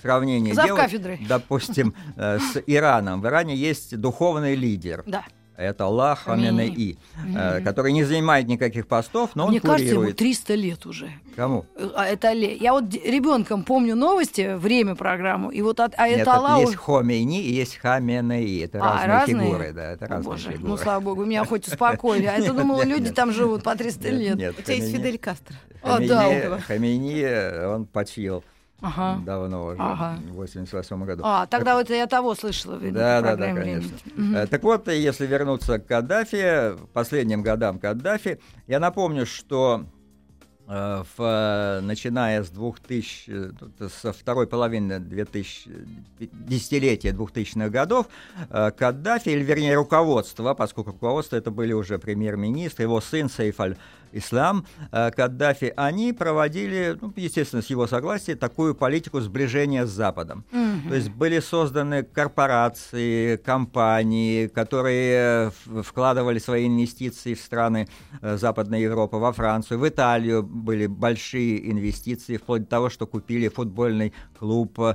сравнение 0.00 0.54
делать, 0.54 1.28
допустим, 1.28 1.94
э, 2.16 2.38
с 2.38 2.62
Ираном. 2.66 3.20
В 3.20 3.26
Иране 3.26 3.56
есть 3.56 3.98
духовный 3.98 4.54
лидер. 4.54 5.02
Да. 5.06 5.24
Это 5.56 5.84
Аллах 5.84 6.24
Хаменеи, 6.24 6.98
э, 7.36 7.60
который 7.60 7.92
не 7.92 8.02
занимает 8.02 8.48
никаких 8.48 8.88
постов, 8.88 9.30
но 9.36 9.46
Мне 9.46 9.58
он 9.58 9.60
кажется, 9.62 9.84
ему 9.84 10.00
курирует. 10.00 10.16
300 10.18 10.54
лет 10.54 10.86
уже. 10.86 11.12
Кому? 11.36 11.64
А 11.94 12.06
это 12.06 12.32
Ле. 12.32 12.56
Я 12.56 12.72
вот 12.72 12.92
ребенком 12.92 13.62
помню 13.62 13.94
новости, 13.94 14.56
время 14.56 14.96
программу, 14.96 15.50
и 15.50 15.62
вот 15.62 15.78
от, 15.80 15.94
а 15.96 16.08
Нет, 16.08 16.20
это 16.20 16.34
Аллах. 16.34 16.60
есть 16.60 16.74
Хомейни 16.76 17.40
и 17.42 17.52
есть 17.52 17.76
Хаменеи. 17.76 18.64
Это 18.64 18.78
А, 18.80 19.06
разные, 19.06 19.08
разные? 19.08 19.46
фигуры, 19.46 19.72
да, 19.72 19.92
это 19.92 20.04
О, 20.06 20.08
разные 20.08 20.24
боже, 20.32 20.50
фигуры. 20.52 20.68
ну 20.68 20.76
слава 20.76 21.00
богу, 21.00 21.24
меня 21.24 21.44
хоть 21.44 21.68
успокоили. 21.68 22.26
А 22.26 22.36
я 22.36 22.52
думала, 22.52 22.82
люди 22.84 23.10
там 23.12 23.32
живут 23.32 23.62
по 23.62 23.76
300 23.76 24.10
Нет, 24.10 24.36
лет. 24.36 24.58
У 24.58 24.62
тебя 24.62 24.74
есть 24.74 24.90
Фидель 24.92 25.18
Кастро. 25.18 25.54
А, 25.82 25.98
да, 26.00 26.58
Хамейни- 26.66 27.66
он 27.74 27.86
почил 27.86 28.42
Ага. 28.80 29.20
давно 29.24 29.66
уже, 29.66 29.76
Ага. 29.80 30.18
в 30.30 30.34
88 30.34 31.04
году. 31.06 31.22
А, 31.24 31.46
тогда 31.46 31.74
вот 31.76 31.88
я 31.90 32.06
того 32.06 32.34
слышала. 32.34 32.76
видно, 32.76 32.98
Да, 32.98 33.20
да, 33.22 33.36
да, 33.36 33.54
конечно. 33.54 33.90
«Времени». 34.14 34.36
Э, 34.36 34.46
Так 34.46 34.62
вот, 34.62 34.88
если 34.88 35.26
вернуться 35.26 35.78
к 35.78 35.86
Каддафи, 35.86 36.76
последним 36.92 37.42
годам 37.42 37.78
Каддафи, 37.78 38.38
я 38.66 38.80
напомню, 38.80 39.24
что 39.26 39.84
э, 40.68 41.02
в, 41.16 41.80
начиная 41.82 42.42
с 42.42 42.50
2000, 42.50 43.52
э, 43.80 43.88
со 43.88 44.12
второй 44.12 44.46
половины 44.46 44.98
2000, 44.98 45.68
э, 46.20 46.26
десятилетия 46.32 47.12
2000-х 47.12 47.68
годов, 47.70 48.06
Каддафи, 48.50 49.28
или 49.30 49.42
вернее 49.44 49.76
руководство, 49.76 50.52
поскольку 50.54 50.90
руководство 50.90 51.36
это 51.36 51.50
были 51.50 51.72
уже 51.72 51.98
премьер-министр, 51.98 52.82
его 52.82 53.00
сын 53.00 53.30
Сейф 53.30 53.56
аль-Ислам, 54.14 54.64
э, 54.92 55.10
Каддафи, 55.10 55.72
они 55.76 56.12
проводили, 56.12 56.96
ну, 57.00 57.12
естественно, 57.16 57.62
с 57.62 57.66
его 57.70 57.86
согласия, 57.86 58.36
такую 58.36 58.74
политику 58.74 59.20
сближения 59.20 59.86
с 59.86 59.90
Западом. 59.90 60.44
То 60.88 60.94
есть 60.94 61.10
были 61.10 61.40
созданы 61.40 62.02
корпорации, 62.02 63.36
компании, 63.36 64.46
которые 64.46 65.50
в- 65.66 65.82
вкладывали 65.82 66.38
свои 66.38 66.66
инвестиции 66.66 67.34
в 67.34 67.40
страны 67.40 67.88
э, 68.22 68.36
Западной 68.36 68.82
Европы, 68.82 69.16
во 69.16 69.32
Францию, 69.32 69.78
в 69.80 69.88
Италию 69.88 70.42
были 70.42 70.86
большие 70.86 71.70
инвестиции, 71.70 72.36
вплоть 72.36 72.62
до 72.62 72.68
того, 72.68 72.90
что 72.90 73.06
купили 73.06 73.48
футбольный 73.48 74.12
клуб 74.38 74.78
э, 74.78 74.94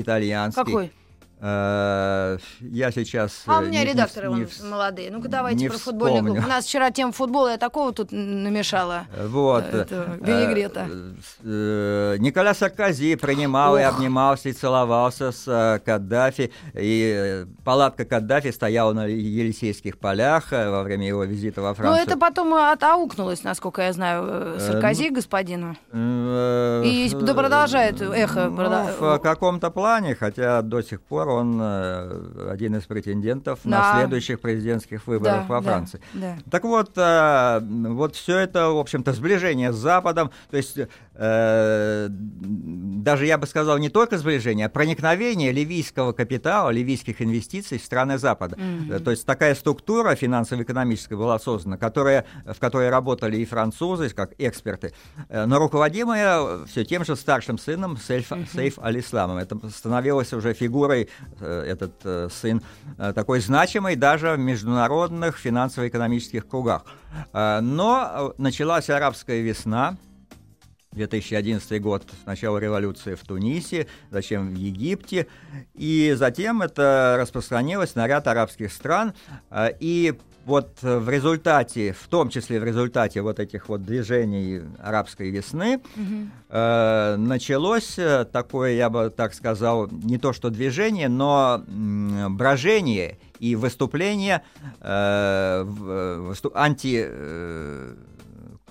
итальянский. 0.00 0.64
Какой? 0.64 0.92
Э, 1.40 2.38
я 2.60 2.90
сейчас... 2.90 3.42
А 3.46 3.58
у 3.58 3.62
э, 3.62 3.66
меня 3.66 3.80
не- 3.80 3.86
не 3.86 3.92
редакторы 3.92 4.28
не 4.28 4.42
вс- 4.42 4.68
молодые. 4.68 5.10
Ну-ка 5.10 5.28
давайте 5.28 5.60
не 5.60 5.68
про 5.68 5.78
футбольный 5.78 6.18
клуб. 6.20 6.30
вспомню. 6.30 6.46
У 6.46 6.48
нас 6.48 6.64
вчера 6.64 6.90
тема 6.90 7.12
футбола, 7.12 7.50
я 7.52 7.58
такого 7.58 7.92
тут 7.92 8.10
намешала. 8.10 9.04
Вот. 9.26 9.64
Э, 9.72 9.86
винегрета. 10.20 10.86
э, 10.90 11.14
э, 11.44 12.16
Никола 12.18 12.54
Саркози 12.54 13.14
принимал 13.16 13.76
и 13.78 13.84
Ох. 13.84 13.94
обнимался 13.94 14.48
и 14.48 14.52
целовался 14.52 15.30
с 15.30 15.80
Каддафи. 15.84 16.52
И 16.74 17.44
палатка 17.64 18.04
Каддафи 18.04 18.50
стояла 18.50 18.92
на 18.92 19.06
Елисейских 19.06 19.98
полях 19.98 20.50
во 20.50 20.82
время 20.82 21.06
его 21.06 21.22
визита 21.24 21.62
во 21.62 21.74
Францию. 21.74 22.04
это 22.04 22.18
потом 22.18 22.56
и 22.56 22.60
отаукнулось, 22.60 23.44
насколько 23.44 23.82
я 23.82 23.92
знаю, 23.92 24.58
Саркози 24.58 25.10
господину. 25.10 25.76
Э, 25.92 26.82
И 26.84 27.10
да 27.14 27.34
продолжает 27.34 28.00
эхо. 28.02 28.48
ну, 28.48 28.88
в 28.98 29.18
каком-то 29.20 29.70
плане, 29.70 30.14
хотя 30.16 30.62
до 30.62 30.82
сих 30.82 31.00
пор 31.00 31.27
он 31.28 31.58
э, 31.60 32.48
один 32.50 32.76
из 32.76 32.84
претендентов 32.84 33.60
Да. 33.64 33.70
на 33.94 34.00
следующих 34.00 34.40
президентских 34.40 35.06
выборах 35.06 35.46
Да, 35.48 35.54
во 35.54 35.60
да, 35.60 35.70
Франции. 35.70 36.00
да. 36.14 36.38
Так 36.50 36.64
вот, 36.64 36.92
э, 36.96 37.60
вот 37.62 38.16
все 38.16 38.38
это, 38.38 38.68
в 38.70 38.78
общем-то, 38.78 39.12
сближение 39.12 39.72
с 39.72 39.76
Западом, 39.76 40.30
то 40.50 40.56
есть 40.56 40.78
э, 41.18 42.08
даже 42.10 43.26
я 43.26 43.36
бы 43.36 43.46
сказал 43.46 43.78
не 43.78 43.88
только 43.88 44.16
сближение, 44.18 44.66
а 44.66 44.68
проникновение 44.68 45.52
ливийского 45.52 46.12
капитала, 46.12 46.70
ливийских 46.70 47.20
инвестиций 47.20 47.78
в 47.78 47.84
страны 47.84 48.18
Запада. 48.18 48.56
Э, 48.90 49.00
То 49.00 49.10
есть 49.10 49.26
такая 49.26 49.54
структура 49.54 50.14
финансово-экономическая 50.14 51.16
была 51.16 51.38
создана, 51.38 51.76
которая, 51.76 52.24
в 52.46 52.58
которой 52.58 52.88
работали 52.88 53.36
и 53.36 53.44
французы, 53.44 54.08
как 54.10 54.32
эксперты, 54.38 54.94
э, 55.28 55.44
но 55.44 55.58
руководимая 55.58 56.64
все 56.66 56.84
тем 56.84 57.04
же 57.04 57.16
старшим 57.16 57.58
сыном 57.58 57.96
Сейф, 57.96 58.30
Сейф 58.52 58.78
аль-Исламом. 58.78 59.38
Это 59.38 59.58
становилось 59.70 60.32
уже 60.32 60.54
фигурой, 60.54 61.08
этот 61.40 62.32
сын, 62.32 62.62
такой 62.96 63.40
значимой 63.40 63.96
даже 63.96 64.32
в 64.32 64.38
международных 64.38 65.36
финансово-экономических 65.36 66.46
кругах. 66.46 66.84
Но 67.32 68.34
началась 68.38 68.88
арабская 68.90 69.40
весна, 69.40 69.96
2011 70.98 71.80
год, 71.80 72.02
начало 72.26 72.58
революции 72.58 73.14
в 73.14 73.20
Тунисе, 73.24 73.86
затем 74.10 74.50
в 74.54 74.54
Египте, 74.56 75.26
и 75.74 76.12
затем 76.16 76.60
это 76.62 77.16
распространилось 77.18 77.94
на 77.94 78.06
ряд 78.06 78.26
арабских 78.26 78.72
стран, 78.72 79.14
э, 79.50 79.70
и 79.80 80.14
вот 80.44 80.78
в 80.82 81.08
результате, 81.10 81.92
в 81.92 82.08
том 82.08 82.30
числе 82.30 82.58
в 82.58 82.64
результате 82.64 83.20
вот 83.20 83.38
этих 83.38 83.68
вот 83.68 83.84
движений 83.84 84.62
арабской 84.82 85.28
весны, 85.30 85.80
э, 86.48 87.16
началось 87.18 87.98
э, 87.98 88.24
такое, 88.24 88.72
я 88.72 88.88
бы 88.88 89.10
так 89.14 89.34
сказал, 89.34 89.88
не 89.90 90.16
то 90.18 90.32
что 90.32 90.48
движение, 90.50 91.08
но 91.10 91.62
брожение 92.30 93.18
и 93.40 93.56
выступление 93.56 94.40
э, 94.80 95.62
в- 95.66 95.90
э, 95.90 96.16
выступ- 96.32 96.52
анти... 96.56 97.04
э, 97.06 97.94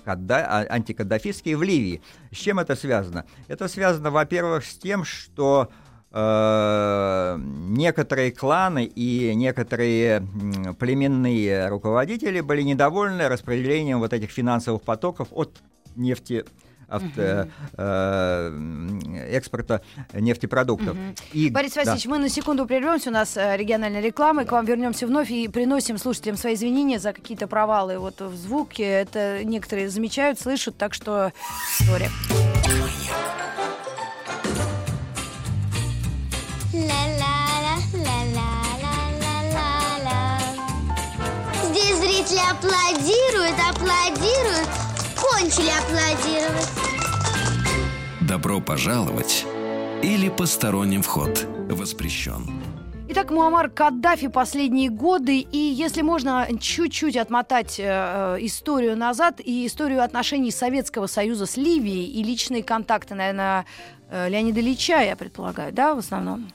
Кадда- 0.08 0.46
а- 0.48 0.66
антикаддафистские 0.70 1.58
в 1.58 1.62
Ливии. 1.62 2.00
С 2.32 2.36
чем 2.36 2.58
это 2.58 2.76
связано? 2.76 3.26
Это 3.46 3.68
связано, 3.68 4.10
во-первых, 4.10 4.64
с 4.64 4.74
тем, 4.78 5.04
что 5.04 5.68
э, 6.10 7.36
некоторые 7.38 8.32
кланы 8.32 8.84
и 8.84 9.34
некоторые 9.34 10.26
племенные 10.78 11.68
руководители 11.68 12.40
были 12.40 12.62
недовольны 12.62 13.28
распределением 13.28 13.98
вот 13.98 14.14
этих 14.14 14.30
финансовых 14.30 14.80
потоков 14.80 15.28
от 15.32 15.58
нефти 15.94 16.46
авто, 16.88 17.20
э, 17.20 17.46
э 17.76 19.28
экспорта 19.30 19.82
нефтепродуктов. 20.12 20.96
И, 21.32 21.50
Борис 21.50 21.76
Васильевич, 21.76 22.04
да. 22.04 22.10
мы 22.10 22.18
на 22.18 22.28
секунду 22.28 22.66
прервемся, 22.66 23.10
у 23.10 23.12
нас 23.12 23.36
э, 23.36 23.56
региональная 23.56 24.00
реклама, 24.00 24.44
к 24.44 24.52
вам 24.52 24.64
вернемся 24.64 25.06
вновь 25.06 25.30
и 25.30 25.48
приносим 25.48 25.98
слушателям 25.98 26.36
свои 26.36 26.54
извинения 26.54 26.98
за 26.98 27.12
какие-то 27.12 27.46
провалы 27.46 27.98
вот 27.98 28.20
в 28.20 28.34
звуке. 28.34 28.84
Это 28.84 29.44
некоторые 29.44 29.90
замечают, 29.90 30.40
слышат, 30.40 30.76
так 30.76 30.94
что... 30.94 31.32
Sorry. 31.80 32.08
Аплодируют, 42.50 43.54
аплодируют 43.70 44.87
закончили 45.38 45.70
аплодировать. 45.70 46.68
Добро 48.20 48.60
пожаловать 48.60 49.46
или 50.02 50.28
посторонним 50.28 51.02
вход 51.02 51.46
воспрещен. 51.70 52.44
Итак, 53.10 53.30
Муаммар 53.30 53.70
Каддафи 53.70 54.28
последние 54.28 54.90
годы, 54.90 55.38
и 55.38 55.56
если 55.56 56.02
можно 56.02 56.46
чуть-чуть 56.60 57.16
отмотать 57.16 57.76
э, 57.78 58.36
историю 58.40 58.96
назад 58.96 59.40
и 59.42 59.66
историю 59.66 60.02
отношений 60.02 60.50
Советского 60.50 61.06
Союза 61.06 61.46
с 61.46 61.56
Ливией 61.56 62.06
и 62.06 62.22
личные 62.22 62.62
контакты, 62.62 63.14
наверное, 63.14 63.64
э, 64.10 64.28
Леонида 64.28 64.60
Ильича, 64.60 65.00
я 65.00 65.16
предполагаю, 65.16 65.72
да, 65.72 65.94
в 65.94 65.98
основном? 65.98 66.50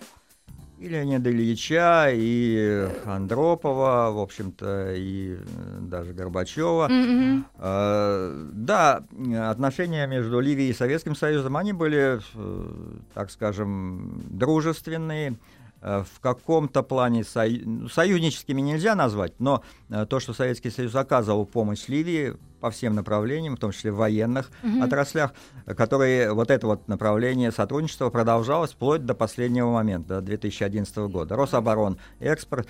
И 0.84 0.90
Леонида 0.90 1.32
Ильича, 1.32 2.10
и 2.12 2.90
Андропова, 3.06 4.12
в 4.12 4.20
общем-то, 4.20 4.94
и 4.94 5.36
э, 5.36 5.80
даже 5.80 6.12
Горбачева. 6.12 6.90
Mm-hmm. 6.90 7.44
Э, 7.58 8.50
да, 8.52 9.06
отношения 9.50 10.06
между 10.08 10.42
Ливией 10.42 10.72
и 10.72 10.74
Советским 10.74 11.16
Союзом, 11.16 11.56
они 11.56 11.72
были, 11.72 12.20
э, 12.36 12.72
так 13.14 13.32
скажем, 13.32 14.24
дружественные. 14.30 15.38
Э, 15.82 16.04
в 16.04 16.20
каком-то 16.20 16.84
плане 16.84 17.24
сою... 17.24 17.88
союзническими 17.88 18.60
нельзя 18.60 18.94
назвать, 18.94 19.40
но 19.40 19.64
то, 20.10 20.20
что 20.20 20.34
Советский 20.34 20.70
Союз 20.70 20.96
оказывал 20.96 21.46
помощь 21.46 21.88
Ливии 21.88 22.36
по 22.64 22.72
всем 22.72 22.96
направлениям, 22.96 23.58
в 23.58 23.60
том 23.60 23.74
числе 23.74 23.92
в 23.92 23.98
военных 23.98 24.50
угу. 24.64 24.82
отраслях, 24.82 25.34
которые 25.66 26.32
вот 26.32 26.50
это 26.50 26.66
вот 26.66 26.88
направление 26.88 27.52
сотрудничества 27.52 28.10
продолжалось 28.10 28.72
вплоть 28.72 29.06
до 29.06 29.14
последнего 29.14 29.70
момента, 29.70 30.22
до 30.22 30.22
2011 30.22 30.96
года. 31.12 31.36
Рособорон, 31.36 31.98
экспорт, 32.22 32.70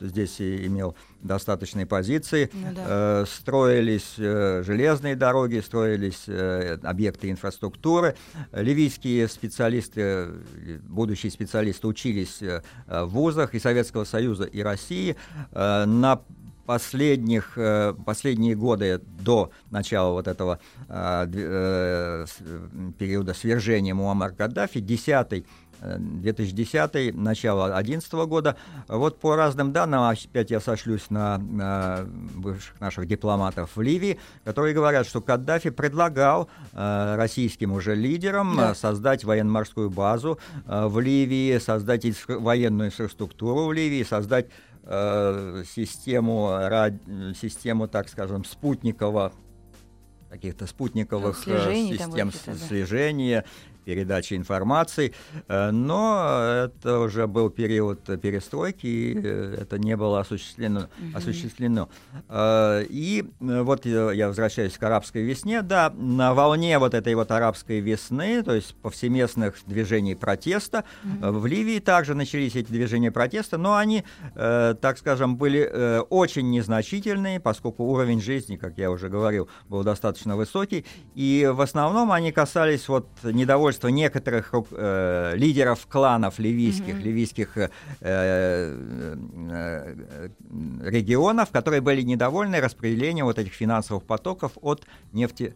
здесь 0.00 0.40
и 0.40 0.66
имел 0.66 0.96
достаточные 1.20 1.84
позиции, 1.84 2.50
ну, 2.54 2.74
да. 2.74 2.84
э, 2.86 3.24
строились 3.28 4.14
э, 4.16 4.62
железные 4.64 5.14
дороги, 5.14 5.60
строились 5.60 6.24
э, 6.26 6.78
объекты 6.82 7.30
инфраструктуры, 7.30 8.16
ливийские 8.50 9.28
специалисты, 9.28 10.30
будущие 10.84 11.30
специалисты 11.30 11.86
учились 11.86 12.40
э, 12.40 12.62
в 12.86 13.08
вузах 13.08 13.54
и 13.54 13.58
Советского 13.58 14.04
Союза, 14.04 14.44
и 14.44 14.62
России 14.62 15.16
э, 15.52 15.84
на 15.84 16.22
последних, 16.66 17.56
э, 17.56 17.94
последние 18.04 18.54
годы 18.54 19.00
до 19.20 19.50
начала 19.70 20.12
вот 20.12 20.28
этого 20.28 20.60
э, 20.88 21.26
э, 21.32 22.26
периода 22.98 23.34
свержения 23.34 23.94
Муаммар 23.94 24.32
Каддафи, 24.32 24.80
10 24.80 25.44
2010 25.80 27.14
начало 27.14 27.66
2011 27.66 28.12
года. 28.12 28.56
Вот 28.88 29.18
по 29.18 29.36
разным 29.36 29.72
данным, 29.72 30.02
опять 30.02 30.50
я 30.50 30.60
сошлюсь 30.60 31.10
на, 31.10 31.38
на 31.38 32.06
бывших 32.34 32.80
наших 32.80 33.06
дипломатов 33.06 33.76
в 33.76 33.80
Ливии, 33.80 34.18
которые 34.44 34.74
говорят, 34.74 35.06
что 35.06 35.20
Каддафи 35.20 35.70
предлагал 35.70 36.48
э, 36.72 37.14
российским 37.16 37.72
уже 37.72 37.94
лидерам 37.94 38.56
да. 38.56 38.74
создать 38.74 39.24
военно-морскую 39.24 39.90
базу 39.90 40.38
э, 40.66 40.86
в 40.86 41.00
Ливии, 41.00 41.58
создать 41.58 42.04
военную 42.28 42.88
инфраструктуру 42.88 43.66
в 43.66 43.72
Ливии, 43.72 44.02
создать 44.02 44.46
э, 44.84 45.64
систему, 45.74 46.50
рад, 46.50 46.94
систему, 47.40 47.88
так 47.88 48.08
скажем, 48.08 48.44
спутникового 48.44 49.32
каких-то 50.34 50.66
спутниковых 50.66 51.36
ну, 51.36 51.42
слежений, 51.42 51.96
систем 51.96 52.32
слежения, 52.32 53.44
передачи 53.84 54.34
информации, 54.34 55.14
э, 55.48 55.70
но 55.70 56.66
это 56.66 57.00
уже 57.00 57.26
был 57.26 57.50
период 57.50 58.04
перестройки, 58.20 58.86
и 58.86 59.20
э, 59.22 59.58
это 59.62 59.78
не 59.78 59.96
было 59.96 60.20
осуществлено. 60.20 60.80
Угу. 60.80 61.16
осуществлено. 61.16 61.88
Э, 62.28 62.84
и 62.88 63.24
вот 63.40 63.86
я 63.86 64.28
возвращаюсь 64.28 64.76
к 64.76 64.82
арабской 64.82 65.22
весне, 65.22 65.62
да, 65.62 65.90
на 65.96 66.34
волне 66.34 66.78
вот 66.78 66.94
этой 66.94 67.14
вот 67.14 67.30
арабской 67.30 67.80
весны, 67.80 68.42
то 68.42 68.54
есть 68.54 68.74
повсеместных 68.76 69.56
движений 69.66 70.14
протеста, 70.14 70.84
угу. 71.04 71.38
в 71.38 71.46
Ливии 71.46 71.78
также 71.78 72.14
начались 72.14 72.56
эти 72.56 72.70
движения 72.70 73.10
протеста, 73.10 73.58
но 73.58 73.76
они, 73.76 74.04
так 74.34 74.98
скажем, 74.98 75.36
были 75.36 76.02
очень 76.10 76.50
незначительные, 76.50 77.40
поскольку 77.40 77.84
уровень 77.84 78.20
жизни, 78.20 78.56
как 78.56 78.78
я 78.78 78.90
уже 78.90 79.08
говорил, 79.08 79.48
был 79.68 79.82
достаточно 79.82 80.36
высокий, 80.36 80.84
и 81.14 81.50
в 81.52 81.60
основном 81.60 82.12
они 82.12 82.32
касались 82.32 82.88
вот 82.88 83.08
недовольства 83.22 83.73
недовольство 83.74 83.88
некоторых 83.88 84.52
э, 84.70 85.32
лидеров 85.36 85.86
кланов 85.86 86.38
ливийских, 86.38 86.94
mm-hmm. 86.94 87.02
ливийских 87.02 87.56
э, 87.56 87.70
э, 88.00 88.76
регионов, 90.82 91.50
которые 91.50 91.80
были 91.80 92.02
недовольны 92.02 92.60
распределением 92.60 93.26
вот 93.26 93.38
этих 93.38 93.52
финансовых 93.52 94.04
потоков 94.04 94.52
от 94.62 94.82
нефти 95.12 95.54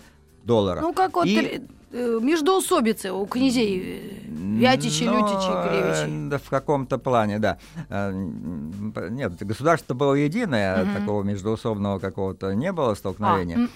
доллара. 0.49 0.81
Ну, 0.81 0.93
как 0.93 1.15
вот 1.15 1.27
и... 1.27 1.63
Э, 1.91 2.19
междоусобицы 2.21 3.13
у 3.13 3.25
князей 3.27 4.21
Вятичи, 4.27 5.05
Но, 5.05 5.19
Лютичи, 5.19 5.51
Кривичи. 5.69 6.29
Да, 6.29 6.39
в 6.39 6.51
каком-то 6.51 6.99
плане, 6.99 7.39
да. 7.39 7.57
Э, 7.89 8.13
нет, 8.13 9.33
государство 9.41 9.95
было 9.95 10.15
единое, 10.15 10.83
угу. 10.83 10.91
такого 10.99 11.23
междоусобного 11.23 11.99
какого-то 11.99 12.55
не 12.55 12.73
было 12.73 12.95
столкновения. 12.95 13.69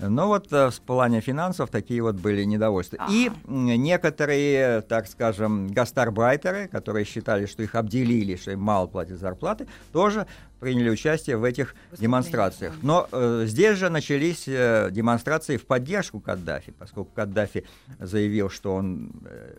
А, 0.00 0.08
Но 0.08 0.26
вот 0.26 0.52
э, 0.52 0.70
в 0.70 0.80
плане 0.80 1.20
финансов 1.20 1.70
такие 1.70 2.02
вот 2.02 2.16
были 2.16 2.42
недовольства. 2.42 2.98
Ага. 3.00 3.12
И 3.12 3.30
некоторые, 3.46 4.80
так 4.80 5.06
скажем, 5.06 5.68
гастарбайтеры, 5.68 6.66
которые 6.68 7.04
считали, 7.04 7.46
что 7.46 7.62
их 7.62 7.76
обделили, 7.76 8.34
что 8.34 8.50
им 8.50 8.60
мало 8.60 8.88
платят 8.88 9.20
зарплаты, 9.20 9.68
тоже 9.92 10.26
приняли 10.60 10.90
участие 10.90 11.36
в 11.36 11.44
этих 11.44 11.74
демонстрациях. 11.98 12.74
Но 12.82 13.08
э, 13.10 13.44
здесь 13.46 13.78
же 13.78 13.88
начались 13.88 14.44
э, 14.46 14.90
демонстрации 14.92 15.56
в 15.56 15.66
поддержку 15.66 16.20
Каддафи, 16.20 16.72
поскольку 16.78 17.10
Каддафи 17.14 17.66
заявил, 17.98 18.50
что 18.50 18.74
он 18.74 19.10
э, 19.24 19.54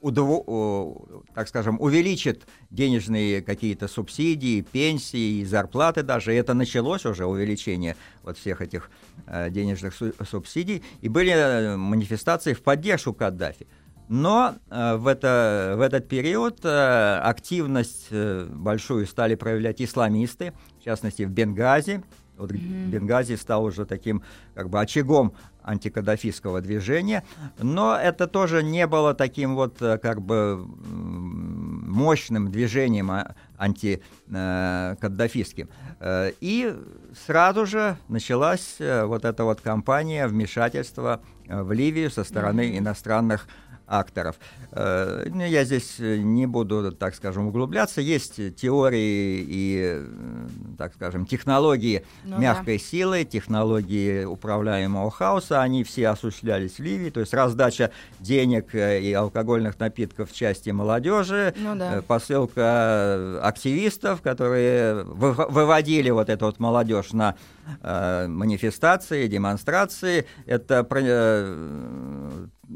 удово, 0.00 1.22
так 1.34 1.48
скажем, 1.48 1.80
увеличит 1.80 2.46
денежные 2.70 3.42
какие-то 3.42 3.88
субсидии, 3.88 4.60
пенсии 4.60 5.40
и 5.40 5.44
зарплаты 5.44 6.02
даже. 6.02 6.34
И 6.34 6.36
это 6.36 6.54
началось 6.54 7.04
уже, 7.04 7.26
увеличение 7.26 7.96
вот 8.22 8.38
всех 8.38 8.60
этих 8.60 8.90
э, 9.26 9.50
денежных 9.50 9.94
субсидий. 10.28 10.82
И 11.00 11.08
были 11.08 11.32
э, 11.32 11.76
манифестации 11.76 12.52
в 12.52 12.62
поддержку 12.62 13.12
Каддафи. 13.12 13.66
Но 14.08 14.54
э, 14.70 14.96
в, 14.96 15.06
это, 15.06 15.74
в 15.76 15.80
этот 15.80 16.08
период 16.08 16.60
э, 16.64 17.20
активность 17.22 18.06
э, 18.10 18.46
большую 18.50 19.06
стали 19.06 19.34
проявлять 19.34 19.82
исламисты, 19.82 20.54
в 20.80 20.84
частности 20.84 21.22
в 21.22 21.30
Бенгази. 21.30 22.02
Вот 22.38 22.52
mm-hmm. 22.52 22.88
Бенгази 22.88 23.34
стал 23.34 23.64
уже 23.64 23.84
таким 23.84 24.22
как 24.54 24.70
бы 24.70 24.80
очагом 24.80 25.34
антикаддафистского 25.68 26.62
движения, 26.62 27.24
но 27.58 27.96
это 27.96 28.26
тоже 28.26 28.62
не 28.62 28.86
было 28.86 29.12
таким 29.14 29.54
вот 29.54 29.82
э, 29.82 29.98
как 29.98 30.22
бы 30.22 30.66
мощным 31.88 32.50
движением 32.50 33.10
а, 33.10 33.34
антикаддафистским. 33.58 35.68
Э, 36.00 36.32
и 36.40 36.74
сразу 37.26 37.66
же 37.66 37.98
началась 38.08 38.76
э, 38.78 39.04
вот 39.04 39.26
эта 39.26 39.44
вот 39.44 39.60
кампания 39.60 40.26
вмешательства 40.26 41.20
в 41.46 41.70
Ливию 41.72 42.10
со 42.10 42.24
стороны 42.24 42.62
mm-hmm. 42.62 42.78
иностранных 42.78 43.46
акторов. 43.88 44.36
Э, 44.72 45.24
я 45.48 45.64
здесь 45.64 45.96
э, 45.98 46.18
не 46.18 46.46
буду, 46.46 46.92
так 46.92 47.14
скажем, 47.14 47.48
углубляться. 47.48 48.00
Есть 48.00 48.56
теории 48.56 49.44
и, 49.48 50.02
так 50.76 50.94
скажем, 50.94 51.26
технологии 51.26 52.04
ну, 52.24 52.38
мягкой 52.38 52.78
да. 52.78 52.84
силы, 52.84 53.24
технологии 53.24 54.24
управляемого 54.24 55.10
хаоса. 55.10 55.62
Они 55.62 55.84
все 55.84 56.08
осуществлялись 56.08 56.78
в 56.78 56.80
Ливии. 56.80 57.10
То 57.10 57.20
есть 57.20 57.32
раздача 57.32 57.90
денег 58.20 58.74
э, 58.74 59.00
и 59.00 59.12
алкогольных 59.12 59.78
напитков 59.78 60.30
в 60.30 60.34
части 60.34 60.70
молодежи, 60.70 61.54
ну, 61.56 61.74
да. 61.74 62.02
посылка 62.06 63.40
активистов, 63.42 64.20
которые 64.20 65.02
выводили 65.04 66.10
вот 66.10 66.28
эту 66.28 66.46
вот 66.46 66.60
молодежь 66.60 67.12
на 67.12 67.36
манифестации, 67.82 69.26
демонстрации. 69.26 70.26
Это 70.46 70.84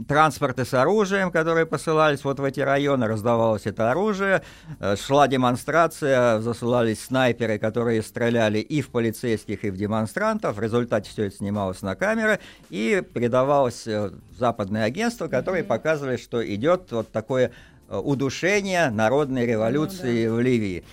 транспорты 0.08 0.64
с 0.64 0.74
оружием, 0.74 1.30
которые 1.30 1.66
посылались 1.66 2.24
вот 2.24 2.40
в 2.40 2.44
эти 2.44 2.60
районы, 2.60 3.06
раздавалось 3.06 3.66
это 3.66 3.90
оружие, 3.90 4.42
э, 4.80 4.96
шла 4.96 5.28
демонстрация, 5.28 6.40
засылались 6.40 7.04
снайперы, 7.04 7.58
которые 7.58 8.02
стреляли 8.02 8.58
и 8.58 8.80
в 8.80 8.88
полицейских, 8.88 9.64
и 9.64 9.70
в 9.70 9.76
демонстрантов. 9.76 10.56
В 10.56 10.60
результате 10.60 11.10
все 11.10 11.24
это 11.26 11.36
снималось 11.36 11.82
на 11.82 11.94
камеры 11.94 12.40
и 12.70 13.02
передавалось 13.12 13.86
э, 13.86 14.10
в 14.10 14.38
западные 14.38 14.84
агентства, 14.84 15.28
которые 15.28 15.64
показывали, 15.64 16.16
что 16.16 16.44
идет 16.54 16.90
вот 16.90 17.12
такое 17.12 17.52
э, 17.88 17.96
удушение 17.96 18.90
народной 18.90 19.46
революции 19.46 20.26
ну, 20.26 20.36
да. 20.36 20.36
в 20.36 20.40
Ливии. 20.40 20.84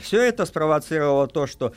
Все 0.00 0.22
это 0.22 0.44
спровоцировало 0.44 1.26
то, 1.26 1.46
что 1.46 1.72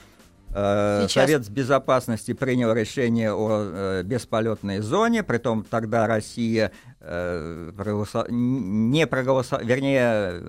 Сейчас. 0.49 1.11
Совет 1.11 1.49
Безопасности 1.49 2.33
принял 2.33 2.73
решение 2.73 3.31
о 3.33 3.49
э, 3.51 4.03
бесполетной 4.03 4.79
зоне, 4.79 5.21
притом 5.21 5.63
тогда 5.63 6.07
Россия 6.07 6.71
э, 6.99 7.71
проголосо... 7.75 8.25
не 8.29 9.05
проголосовала, 9.05 9.65
вернее, 9.65 10.41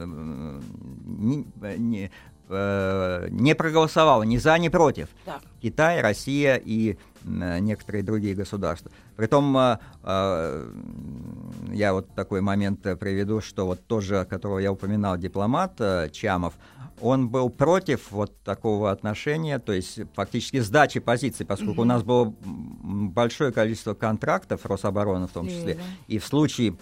не, 1.05 1.45
не, 1.77 2.11
э, 2.49 3.29
не 3.31 3.55
проголосовало 3.55 4.23
ни 4.23 4.39
за, 4.39 4.57
ни 4.59 4.69
против. 4.69 5.09
Так. 5.25 5.43
Китай, 5.61 6.01
Россия 6.01 6.57
и 6.57 6.97
э, 7.25 7.59
некоторые 7.59 8.03
другие 8.03 8.35
государства. 8.35 8.91
Притом 9.17 9.57
э, 9.57 9.79
э, 10.05 10.71
я 11.73 11.93
вот 11.93 12.09
такой 12.15 12.41
момент 12.41 12.81
приведу, 12.99 13.41
что 13.41 13.67
вот 13.67 13.87
тоже, 13.87 14.27
которого 14.29 14.59
я 14.59 14.73
упоминал, 14.73 15.17
дипломат 15.19 15.75
э, 15.81 16.09
Чамов, 16.13 16.55
он 17.01 17.29
был 17.29 17.51
против 17.51 18.11
вот 18.11 18.37
такого 18.43 18.91
отношения, 18.91 19.59
то 19.59 19.73
есть 19.73 20.01
фактически 20.15 20.61
сдачи 20.61 21.01
позиций, 21.01 21.47
поскольку 21.47 21.81
mm-hmm. 21.81 21.83
у 21.83 21.85
нас 21.85 22.03
было 22.03 22.35
большое 22.43 23.53
количество 23.53 23.95
контрактов, 23.95 24.65
Рособороны 24.65 25.27
в 25.27 25.33
том 25.33 25.49
числе, 25.49 25.75
mm-hmm. 25.75 26.09
и 26.09 26.19
в 26.19 26.27
случае 26.27 26.77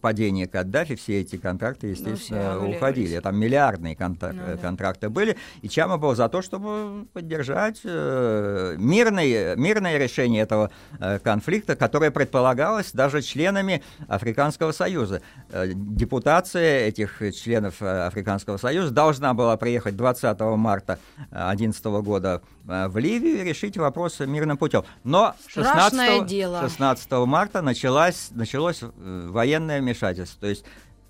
падения 0.00 0.46
Каддафи 0.46 0.94
все 0.94 1.20
эти 1.20 1.36
контракты, 1.36 1.86
ну, 1.86 1.92
естественно, 1.92 2.54
ну, 2.60 2.70
уходили. 2.70 3.18
Там 3.20 3.36
миллиардные 3.36 3.94
контак- 3.94 4.32
ну, 4.32 4.46
да. 4.46 4.56
контракты 4.56 5.08
были, 5.08 5.36
и 5.62 5.68
Чама 5.68 5.98
был 5.98 6.14
за 6.14 6.28
то, 6.28 6.42
чтобы 6.42 7.06
поддержать 7.12 7.80
э, 7.84 8.76
мирное, 8.78 9.56
мирное 9.56 9.98
решение 9.98 10.42
этого 10.42 10.70
э, 10.98 11.18
конфликта, 11.18 11.76
которое 11.76 12.10
предполагалось 12.10 12.92
даже 12.92 13.22
членами 13.22 13.82
Африканского 14.08 14.72
Союза. 14.72 15.22
Э, 15.50 15.70
депутация 15.74 16.86
этих 16.86 17.22
членов 17.34 17.80
э, 17.80 18.06
Африканского 18.06 18.56
Союза 18.56 18.90
должна 18.90 19.21
должна 19.22 19.34
была 19.34 19.56
приехать 19.56 19.96
20 19.96 20.40
марта 20.56 20.98
2011 21.30 21.84
года 21.84 22.42
э, 22.66 22.88
в 22.88 22.98
Ливию 22.98 23.40
и 23.40 23.44
решить 23.44 23.76
вопрос 23.76 24.18
мирным 24.18 24.58
путем. 24.58 24.82
Но 25.04 25.36
16, 25.46 26.40
16 26.60 27.12
марта 27.26 27.62
началось, 27.62 28.30
началось 28.32 28.82
э, 28.82 29.28
военное 29.30 29.80
вмешательство. 29.80 30.40
То 30.40 30.48
есть 30.48 30.64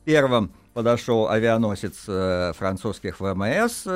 первым 0.05 0.53
подошел 0.75 1.31
авианосец 1.31 2.05
э, 2.07 2.53
французских 2.57 3.19
ВМС, 3.21 3.87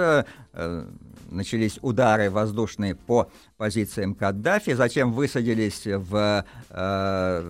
начались 1.31 1.79
удары 1.83 2.31
воздушные 2.31 2.95
по 2.95 3.29
позициям 3.59 4.15
Каддафи, 4.15 4.75
затем 4.75 5.13
высадились 5.13 5.83
в, 5.85 6.45
на 6.71 7.43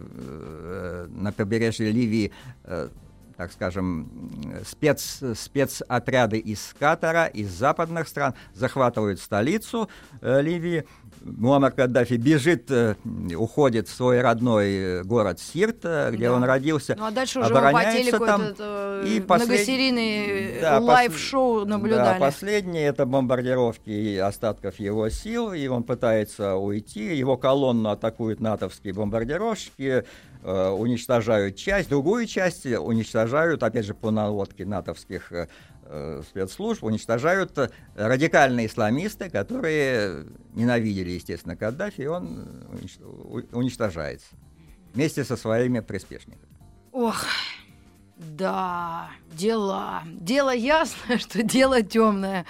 побережье 1.37 1.93
Ливии 1.93 2.33
так 3.37 3.53
скажем, 3.53 4.09
спец, 4.67 5.23
спецотряды 5.35 6.39
из 6.39 6.75
Катара, 6.79 7.27
из 7.27 7.51
западных 7.51 8.09
стран 8.09 8.35
захватывают 8.55 9.21
столицу 9.21 9.89
э, 10.23 10.41
Ливии. 10.41 10.87
Муаммар 11.23 11.73
Каддафи 11.73 12.15
бежит, 12.15 12.71
э, 12.71 12.95
уходит 13.37 13.89
в 13.89 13.95
свой 13.95 14.21
родной 14.21 14.69
э, 14.69 15.03
город 15.03 15.41
Сирт, 15.41 15.81
э, 15.85 16.11
где 16.13 16.29
да. 16.29 16.35
он 16.35 16.45
родился. 16.45 16.95
Ну 16.97 17.05
а 17.05 17.11
дальше 17.11 17.41
уже 17.41 17.53
мы 17.53 17.73
по 17.73 17.83
телеку 17.85 18.25
там, 18.25 18.43
этот, 18.43 18.57
э, 18.61 19.05
и 19.07 19.21
послед... 19.21 19.49
многосерийный 19.49 20.61
да, 20.61 20.79
лайв-шоу 20.79 21.67
наблюдали. 21.67 22.19
Да, 22.19 22.25
последние 22.25 22.87
это 22.87 23.07
бомбардировки 23.07 24.17
остатков 24.17 24.79
его 24.79 25.09
сил, 25.11 25.53
и 25.53 25.67
он 25.67 25.83
пытается 25.83 26.55
уйти. 26.55 27.17
Его 27.17 27.37
колонну 27.37 27.91
атакуют 27.91 28.41
натовские 28.41 28.95
бомбардировщики, 28.95 30.05
э, 30.47 30.69
уничтожают 30.71 31.57
часть, 31.57 31.89
другую 31.89 32.27
часть 32.27 32.65
уничтожают, 32.65 33.63
опять 33.63 33.85
же, 33.85 33.95
по 33.95 34.11
наводке 34.11 34.65
натовских 34.65 35.33
э, 35.33 35.49
Э, 35.89 36.23
спецслужб 36.29 36.83
уничтожают 36.83 37.57
э, 37.59 37.71
радикальные 37.95 38.67
исламисты, 38.67 39.31
которые 39.31 40.27
ненавидели, 40.55 41.11
естественно, 41.11 41.55
Каддафи, 41.57 42.03
и 42.03 42.07
он 42.07 42.67
уничтожается 43.53 44.27
вместе 44.95 45.23
со 45.25 45.37
своими 45.37 45.81
приспешниками. 45.81 46.43
Ох, 46.91 47.27
да, 48.17 49.11
дела. 49.33 50.03
Дело 50.07 50.55
ясное, 50.55 51.19
что 51.19 51.43
дело 51.43 51.83
темное. 51.83 52.47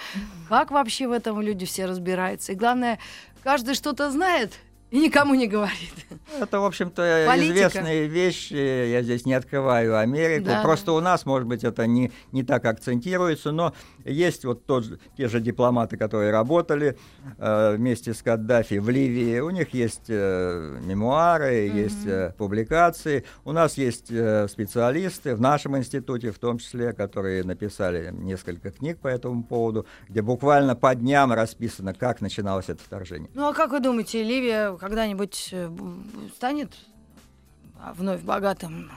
Как 0.49 0.71
вообще 0.71 1.07
в 1.07 1.11
этом 1.11 1.39
люди 1.39 1.65
все 1.65 1.85
разбираются? 1.85 2.53
И 2.53 2.55
главное, 2.55 2.97
каждый 3.43 3.75
что-то 3.75 4.09
знает, 4.09 4.53
и 4.89 4.99
никому 4.99 5.35
не 5.35 5.47
говорит. 5.47 5.93
Это, 6.39 6.59
в 6.59 6.65
общем-то, 6.65 7.27
известные 7.37 8.07
вещи. 8.07 8.53
Я 8.53 9.01
здесь 9.01 9.25
не 9.25 9.33
открываю 9.33 9.97
Америку. 9.97 10.45
Да. 10.45 10.61
Просто 10.61 10.93
у 10.93 11.01
нас, 11.01 11.25
может 11.25 11.47
быть, 11.47 11.63
это 11.63 11.85
не, 11.87 12.11
не 12.31 12.43
так 12.43 12.63
акцентируется, 12.65 13.51
но 13.51 13.73
есть 14.05 14.45
вот 14.45 14.65
тот, 14.65 14.85
те 15.17 15.27
же 15.27 15.41
дипломаты, 15.41 15.97
которые 15.97 16.31
работали 16.31 16.97
э, 17.37 17.75
вместе 17.75 18.13
с 18.13 18.21
Каддафи 18.21 18.75
в 18.75 18.89
Ливии. 18.89 19.39
У 19.39 19.49
них 19.49 19.73
есть 19.73 20.05
э, 20.07 20.79
мемуары, 20.81 21.67
mm-hmm. 21.67 21.83
есть 21.83 22.05
э, 22.05 22.33
публикации. 22.37 23.25
У 23.43 23.51
нас 23.51 23.77
есть 23.77 24.07
э, 24.09 24.47
специалисты 24.47 25.35
в 25.35 25.41
нашем 25.41 25.77
институте, 25.77 26.31
в 26.31 26.39
том 26.39 26.59
числе, 26.59 26.93
которые 26.93 27.43
написали 27.43 28.11
несколько 28.13 28.71
книг 28.71 28.99
по 28.99 29.09
этому 29.09 29.43
поводу, 29.43 29.85
где 30.07 30.21
буквально 30.21 30.75
по 30.75 30.95
дням 30.95 31.33
расписано, 31.33 31.93
как 31.93 32.21
начиналось 32.21 32.69
это 32.69 32.81
вторжение. 32.81 33.29
Ну 33.33 33.49
а 33.49 33.53
как 33.53 33.71
вы 33.71 33.81
думаете, 33.81 34.23
Ливия 34.23 34.76
когда-нибудь 34.77 35.49
э, 35.51 35.69
станет 36.35 36.73
вновь 37.93 38.21
богатым 38.21 38.91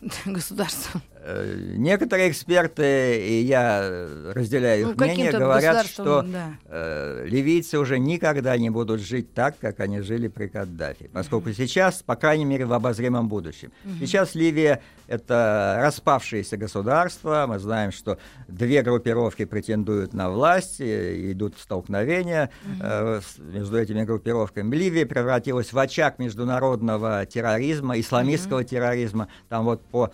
государством? 0.24 1.02
Э, 1.24 1.54
некоторые 1.76 2.30
эксперты, 2.30 3.20
и 3.24 3.42
я 3.42 4.08
разделяю 4.34 4.90
их 4.90 4.96
ну, 4.96 5.04
мнение, 5.04 5.30
говорят, 5.30 5.86
что 5.86 6.22
да. 6.22 6.54
э, 6.66 7.26
ливийцы 7.28 7.78
уже 7.78 8.00
никогда 8.00 8.56
не 8.58 8.70
будут 8.70 9.00
жить 9.00 9.32
так, 9.32 9.56
как 9.60 9.78
они 9.78 10.00
жили 10.00 10.26
при 10.26 10.48
Каддафи. 10.48 11.08
Поскольку 11.12 11.50
mm-hmm. 11.50 11.56
сейчас, 11.56 12.02
по 12.02 12.16
крайней 12.16 12.44
мере, 12.44 12.64
в 12.66 12.72
обозримом 12.72 13.28
будущем. 13.28 13.70
Mm-hmm. 13.84 13.98
Сейчас 14.00 14.34
Ливия— 14.34 14.82
это 15.06 15.78
распавшееся 15.80 16.56
государство. 16.56 17.44
Мы 17.48 17.60
знаем, 17.60 17.92
что 17.92 18.18
две 18.48 18.82
группировки 18.82 19.44
претендуют 19.44 20.14
на 20.14 20.28
власть, 20.28 20.80
идут 20.80 21.56
столкновения 21.56 22.50
mm-hmm. 22.64 22.80
э, 22.80 23.20
между 23.52 23.78
этими 23.78 24.02
группировками. 24.02 24.74
Ливия 24.74 25.06
превратилась 25.06 25.72
в 25.72 25.78
очаг 25.78 26.18
международного 26.18 27.26
терроризма, 27.26 28.00
исламистского 28.00 28.62
mm-hmm. 28.62 28.68
терроризма. 28.68 29.28
Там 29.48 29.64
вот 29.66 29.84
по 29.84 30.10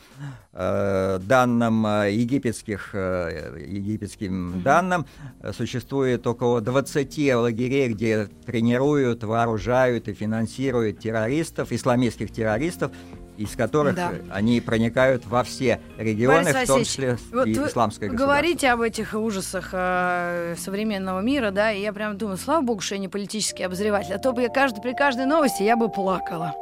Э, 0.61 0.98
данным 1.27 1.87
э, 1.87 2.13
египетских, 2.13 2.91
э, 2.93 3.65
египетским 3.67 4.55
mm-hmm. 4.55 4.63
данным, 4.63 5.07
существует 5.53 6.27
около 6.27 6.61
20 6.61 7.35
лагерей, 7.35 7.89
где 7.89 8.29
тренируют, 8.47 9.25
вооружают 9.25 10.09
и 10.09 10.15
финансируют 10.15 11.01
террористов, 11.01 11.73
исламистских 11.73 12.33
террористов, 12.33 12.93
из 13.39 13.55
которых 13.55 13.95
да. 13.95 14.13
они 14.31 14.61
проникают 14.61 15.25
во 15.27 15.45
все 15.45 15.81
регионы, 15.97 16.53
Борис 16.53 16.69
в 16.69 16.73
том 16.73 16.85
числе 16.85 17.19
вот 17.33 17.47
и 17.47 17.53
исламское 17.53 18.11
государство. 18.11 18.17
Говорите 18.17 18.71
об 18.71 18.81
этих 18.81 19.15
ужасах 19.15 19.71
э, 19.73 20.57
современного 20.59 21.21
мира, 21.21 21.51
да, 21.51 21.73
и 21.73 21.81
я 21.81 21.93
прям 21.93 22.19
думаю, 22.19 22.37
слава 22.37 22.63
богу, 22.63 22.81
что 22.81 22.97
я 22.97 23.01
не 23.01 23.09
политический 23.09 23.63
обозреватель, 23.63 24.15
а 24.15 24.19
то 24.19 24.33
бы 24.33 24.43
я 24.43 24.49
каждый, 24.49 24.83
при 24.83 24.93
каждой 24.93 25.27
новости 25.27 25.63
я 25.63 25.77
бы 25.77 25.89
плакала. 25.89 26.55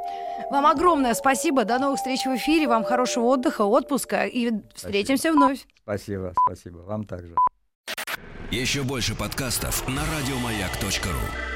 Вам 0.51 0.67
огромное 0.67 1.15
спасибо, 1.15 1.65
до 1.65 1.79
новых 1.79 1.99
встреч 1.99 2.27
в 2.27 2.37
эфире, 2.37 2.69
вам 2.69 2.85
хорошего 2.85 3.25
отдыха, 3.25 3.63
отпуска, 3.63 4.25
и 4.25 4.53
встретимся 4.75 5.31
спасибо. 5.31 5.37
вновь. 5.37 5.67
Спасибо, 5.83 6.35
спасибо, 6.47 6.79
вам 6.79 7.05
также. 7.05 7.35
Еще 8.51 8.83
больше 8.83 9.15
подкастов 9.17 9.89
на 9.89 10.03
радиомаяк.ру 10.03 11.56